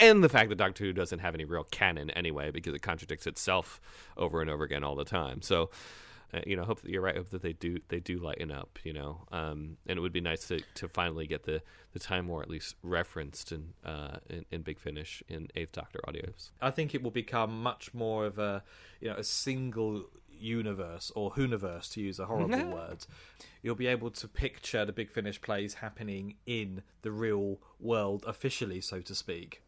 [0.00, 3.26] and the fact that Doctor Who doesn't have any real canon anyway, because it contradicts
[3.26, 3.80] itself
[4.16, 5.42] over and over again all the time.
[5.42, 5.70] So,
[6.32, 7.16] uh, you know, hope that you're right.
[7.16, 8.78] Hope that they do they do lighten up.
[8.84, 11.62] You know, um, and it would be nice to, to finally get the,
[11.92, 16.00] the Time War at least referenced in, uh, in in Big Finish in Eighth Doctor
[16.06, 16.50] audios.
[16.60, 18.62] I think it will become much more of a
[19.00, 20.04] you know a single
[20.40, 23.06] universe or Whoniverse to use a horrible word.
[23.62, 28.80] You'll be able to picture the Big Finish plays happening in the real world officially,
[28.80, 29.62] so to speak.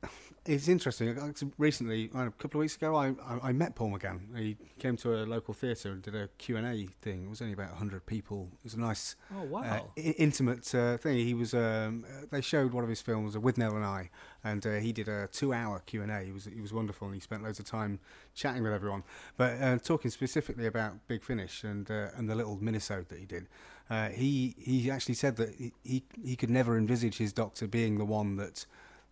[0.45, 1.17] It's interesting.
[1.57, 4.37] Recently, a couple of weeks ago, I, I, I met Paul McGann.
[4.37, 7.25] He came to a local theatre and did a Q&A thing.
[7.25, 8.49] It was only about 100 people.
[8.59, 9.63] It was a nice, Oh, wow.
[9.63, 11.19] uh, I- intimate uh, thing.
[11.19, 11.55] He was.
[11.55, 14.11] Um, uh, they showed one of his films, Withnail and I,
[14.43, 16.25] and uh, he did a two-hour Q&A.
[16.25, 18.01] He was, he was wonderful, and he spent loads of time
[18.35, 19.05] chatting with everyone.
[19.37, 23.27] But uh, talking specifically about Big Finish and uh, and the little minisode that he
[23.27, 23.49] did,
[23.91, 27.99] uh, he he actually said that he, he he could never envisage his Doctor being
[27.99, 28.67] the one that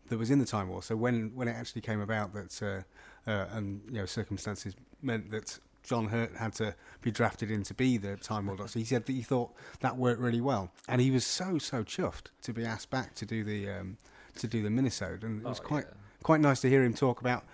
[0.08, 0.82] that was in the Time War.
[0.82, 5.30] So when, when it actually came about that, uh, uh, and you know, circumstances meant
[5.30, 8.84] that John Hurt had to be drafted in to be the Time War Doctor, he
[8.84, 12.52] said that he thought that worked really well, and he was so so chuffed to
[12.52, 13.98] be asked back to do the um,
[14.36, 15.94] to do the minisode, and it was Oh, quite yeah.
[16.22, 17.44] quite nice to hear him talk about.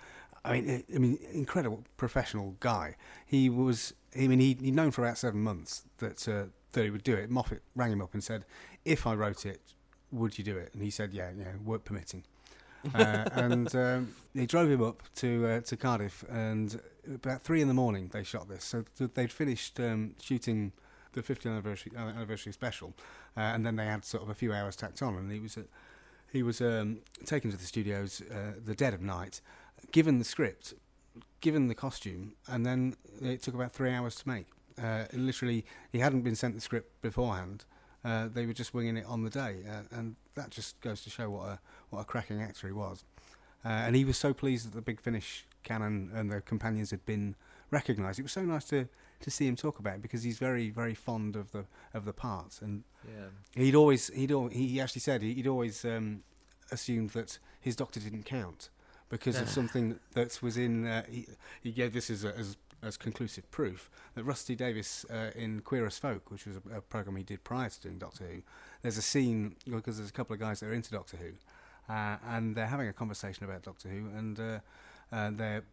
[0.45, 2.95] I mean, I mean, incredible professional guy.
[3.25, 3.93] He was.
[4.17, 7.15] I mean, he he'd known for about seven months that uh, that he would do
[7.15, 7.29] it.
[7.29, 8.45] Moffat rang him up and said,
[8.85, 9.61] "If I wrote it,
[10.11, 12.23] would you do it?" And he said, "Yeah, yeah, work permitting."
[12.95, 16.79] uh, and um, they drove him up to uh, to Cardiff, and
[17.13, 18.63] about three in the morning they shot this.
[18.63, 20.73] So th- they'd finished um, shooting
[21.13, 22.93] the 50th anniversary uh, anniversary special,
[23.35, 25.57] uh, and then they had sort of a few hours tacked on, and he was
[25.57, 25.63] uh,
[26.31, 29.41] he was um, taken to the studios uh, the dead of night.
[29.91, 30.73] given the script,
[31.41, 34.47] given the costume, and then it took about three hours to make.
[34.81, 37.65] Uh, literally, he hadn't been sent the script beforehand.
[38.05, 41.09] Uh, they were just winging it on the day, uh, and that just goes to
[41.09, 41.59] show what a
[41.89, 43.03] what a cracking actor he was.
[43.65, 47.05] Uh, and he was so pleased that the Big Finish canon and the companions had
[47.05, 47.35] been
[47.71, 48.19] recognised.
[48.19, 48.87] It was so nice to
[49.19, 52.13] to see him talk about it because he's very very fond of the of the
[52.13, 53.29] parts, and Yeah.
[53.55, 56.23] he'd always he'd al- he actually said he- he'd always um,
[56.71, 58.69] assumed that his doctor didn't count
[59.09, 60.85] because of something that was in.
[60.85, 61.25] Uh, he,
[61.63, 65.85] he gave this as, a, as as conclusive proof that Rusty Davies uh, in Queer
[65.85, 68.41] as Folk, which was a, a program he did prior to doing Doctor Who,
[68.81, 72.17] there's a scene because there's a couple of guys that are into Doctor Who, uh,
[72.27, 74.59] and they're having a conversation about Doctor Who, and uh,
[75.11, 75.63] uh, they're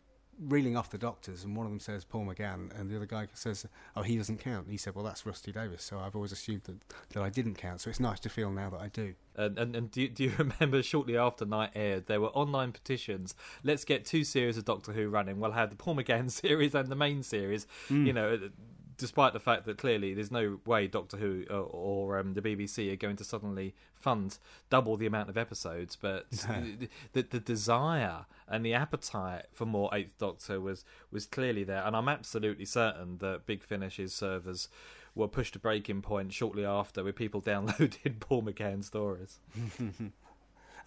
[0.40, 3.28] reeling off the doctors, and one of them says Paul McGann, and the other guy
[3.34, 3.66] says,
[3.96, 6.62] "Oh, he doesn't count." And he said, "Well, that's Rusty Davies." So I've always assumed
[6.64, 6.76] that,
[7.10, 7.80] that I didn't count.
[7.80, 9.14] So it's nice to feel now that I do.
[9.36, 12.72] And, and, and do, you- do you remember shortly after Night aired, there were online
[12.72, 13.34] petitions.
[13.62, 15.40] Let's get two series of Doctor Who running.
[15.40, 17.66] We'll have the Paul McGann series and the main series.
[17.88, 18.06] Mm.
[18.06, 18.50] You know,
[18.96, 22.92] despite the fact that clearly there's no way Doctor Who or, or um, the BBC
[22.92, 24.38] are going to suddenly fund
[24.70, 29.90] double the amount of episodes, but the, the, the desire and the appetite for more
[29.92, 31.82] Eighth Doctor was was clearly there.
[31.84, 34.68] And I'm absolutely certain that Big Finish's servers
[35.14, 39.38] were pushed to breaking point shortly after with people downloading Paul McGann stories.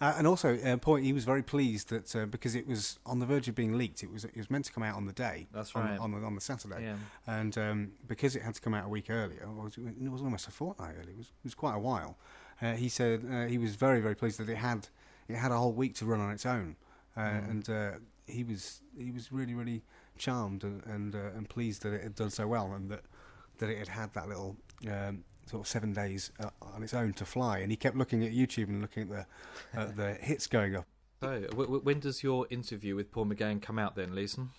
[0.00, 3.18] Uh, and also, uh, Paul, he was very pleased that uh, because it was on
[3.18, 5.12] the verge of being leaked, it was it was meant to come out on the
[5.12, 5.48] day.
[5.52, 5.98] That's on, right.
[5.98, 6.84] On the, on the Saturday.
[6.84, 6.96] Yeah.
[7.26, 10.22] And um, because it had to come out a week earlier, it was, it was
[10.22, 11.12] almost a fortnight early.
[11.12, 12.16] It was, it was quite a while.
[12.62, 14.88] Uh, he said uh, he was very very pleased that it had
[15.28, 16.76] it had a whole week to run on its own,
[17.16, 17.90] uh, and uh,
[18.26, 19.82] he was he was really really
[20.16, 23.02] charmed and and, uh, and pleased that it had done so well and that
[23.58, 24.56] that it had had that little.
[24.88, 28.22] Um, Sort of seven days uh, on its own to fly, and he kept looking
[28.24, 29.08] at YouTube and looking at
[29.74, 30.84] the uh, the hits going up.
[31.20, 34.50] So, w- w- when does your interview with Paul McGann come out then, Leeson?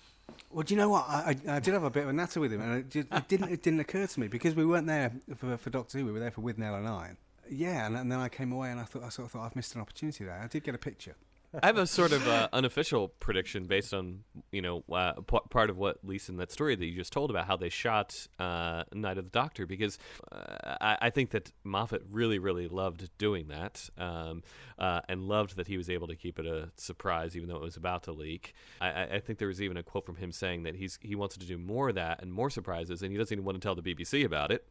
[0.51, 1.05] Well, do you know what?
[1.07, 3.07] I, I, I did have a bit of a natter with him, and it, just,
[3.11, 6.05] it didn't it didn't occur to me because we weren't there for, for Doctor Who.
[6.05, 7.11] We were there for Withnail and I.
[7.49, 9.55] Yeah, and, and then I came away and I thought I sort of thought I've
[9.55, 10.39] missed an opportunity there.
[10.43, 11.15] I did get a picture.
[11.51, 14.19] I have a sort of uh, unofficial prediction based on
[14.51, 17.31] you know uh, p- part of what Lisa in that story that you just told
[17.31, 19.97] about how they shot uh, Night of the Doctor because
[20.31, 24.43] uh, I, I think that Moffat really really loved doing that um,
[24.77, 27.63] uh, and loved that he was able to keep it a surprise even though it
[27.63, 28.53] was about to leak.
[28.79, 31.35] I, I- think there was even a quote from him saying that he's he wants
[31.37, 33.75] to do more of that and more surprises and he doesn't even want to tell
[33.75, 34.67] the BBC about it.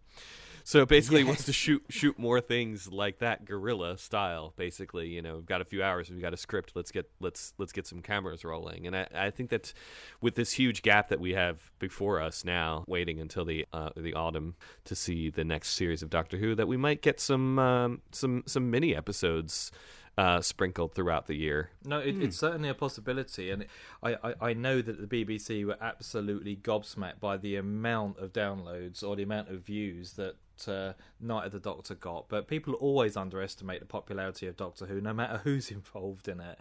[0.64, 4.52] So basically, he wants to shoot shoot more things like that, guerrilla style.
[4.56, 6.72] Basically, you know, we've got a few hours, we've got a script.
[6.74, 8.86] Let's get let's let's get some cameras rolling.
[8.86, 9.72] And I, I think that
[10.20, 14.14] with this huge gap that we have before us now, waiting until the uh, the
[14.14, 14.54] autumn
[14.84, 18.42] to see the next series of Doctor Who, that we might get some um, some
[18.46, 19.70] some mini episodes
[20.18, 21.70] uh, sprinkled throughout the year.
[21.84, 23.66] No, it, it's certainly a possibility, and
[24.02, 29.04] I, I, I know that the BBC were absolutely gobsmacked by the amount of downloads
[29.04, 30.34] or the amount of views that
[30.66, 32.28] uh, Night of the Doctor got.
[32.28, 36.58] But people always underestimate the popularity of Doctor Who, no matter who's involved in it.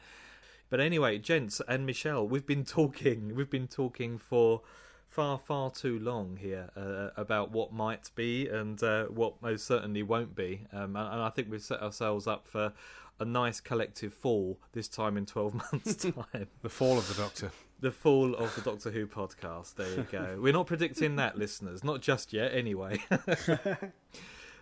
[0.69, 3.33] But anyway, gents and Michele, we've been talking.
[3.35, 4.61] We've been talking for
[5.07, 10.03] far, far too long here uh, about what might be and uh, what most certainly
[10.03, 10.65] won't be.
[10.73, 12.73] Um, and, and I think we've set ourselves up for
[13.19, 15.95] a nice collective fall this time in 12 months'
[16.31, 16.47] time.
[16.61, 17.51] The fall of the Doctor.
[17.79, 19.75] The fall of the Doctor Who podcast.
[19.75, 20.39] There you go.
[20.41, 21.83] We're not predicting that, listeners.
[21.83, 22.99] Not just yet, anyway.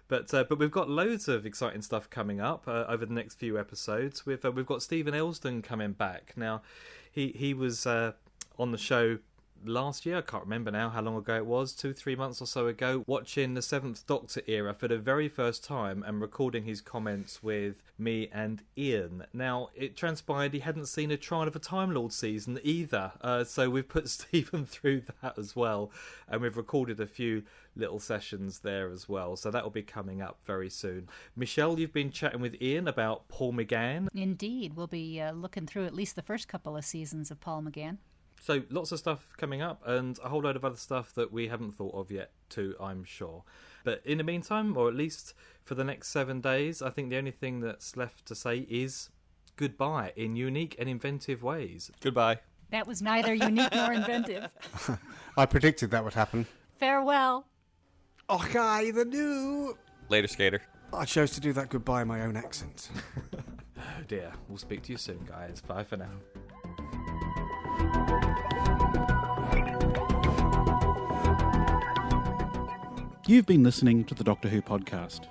[0.08, 3.36] But uh, but we've got loads of exciting stuff coming up uh, over the next
[3.36, 4.26] few episodes.
[4.26, 6.62] We've uh, we've got Stephen Elston coming back now.
[7.12, 8.12] He he was uh,
[8.60, 9.18] on the show
[9.68, 10.18] last year.
[10.18, 13.04] I can't remember now how long ago it was, two three months or so ago.
[13.08, 17.82] Watching the Seventh Doctor era for the very first time and recording his comments with
[17.98, 19.26] me and Ian.
[19.34, 23.44] Now it transpired he hadn't seen a Trial of a Time Lord season either, uh,
[23.44, 25.92] so we've put Stephen through that as well,
[26.28, 27.44] and we've recorded a few
[27.76, 29.36] little sessions there as well.
[29.36, 31.10] So that will be coming up very soon.
[31.36, 34.08] Michele, you've been chatting with Ian about Paul McGann.
[34.14, 37.64] Indeed, we'll be uh, looking through at least the first couple of seasons of Paul
[37.64, 37.98] McGann.
[38.46, 41.48] So lots of stuff coming up and a whole load of other stuff that we
[41.48, 43.44] haven't thought of yet too, I'm sure.
[43.84, 45.34] But in the meantime, or at least
[45.64, 49.10] for the next seven days, I think the only thing that's left to say is
[49.56, 51.90] goodbye in unique and inventive ways.
[52.02, 52.38] Goodbye.
[52.70, 54.52] That was neither unique nor inventive.
[55.38, 56.46] I predicted that would happen.
[56.78, 57.48] Farewell.
[58.30, 59.76] Okay, the new.
[60.10, 60.62] Later, skater.
[60.94, 62.92] I chose to do that goodbye in my own accent.
[63.78, 64.32] Oh dear.
[64.48, 65.62] We'll speak to you soon, guys.
[65.62, 66.10] Bye for now.
[73.28, 75.22] You've been listening to the Doctor Who podcast.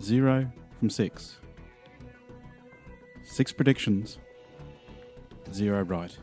[0.00, 1.38] Zero from six.
[3.22, 4.16] Six predictions.
[5.52, 6.16] zero right.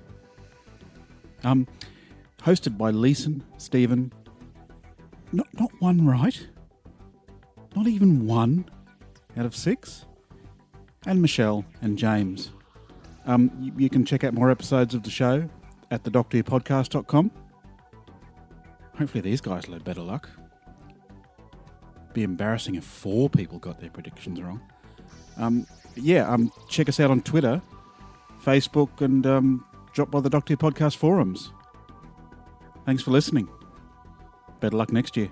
[1.43, 1.67] Um,
[2.41, 4.11] hosted by Leeson, Stephen.
[5.31, 6.47] Not not one right.
[7.75, 8.65] Not even one
[9.37, 10.07] out of six.
[11.05, 12.49] And Michele and James.
[13.27, 15.47] Um, you, you can check out more episodes of the show
[15.91, 17.29] at thedoctorpodcast.com.
[19.01, 20.29] Hopefully these guys will have better luck.
[22.13, 24.61] Be embarrassing if four people got their predictions wrong.
[25.37, 27.63] Um, yeah, um, check us out on Twitter,
[28.43, 31.51] Facebook, and um, drop by the Doctor Who Podcast forums.
[32.85, 33.49] Thanks for listening.
[34.59, 35.31] Better luck next year.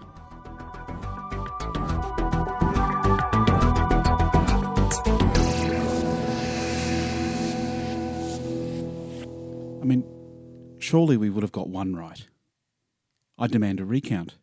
[9.79, 10.03] I mean,
[10.79, 12.27] surely we would have got one right.
[13.41, 14.35] I demand a recount.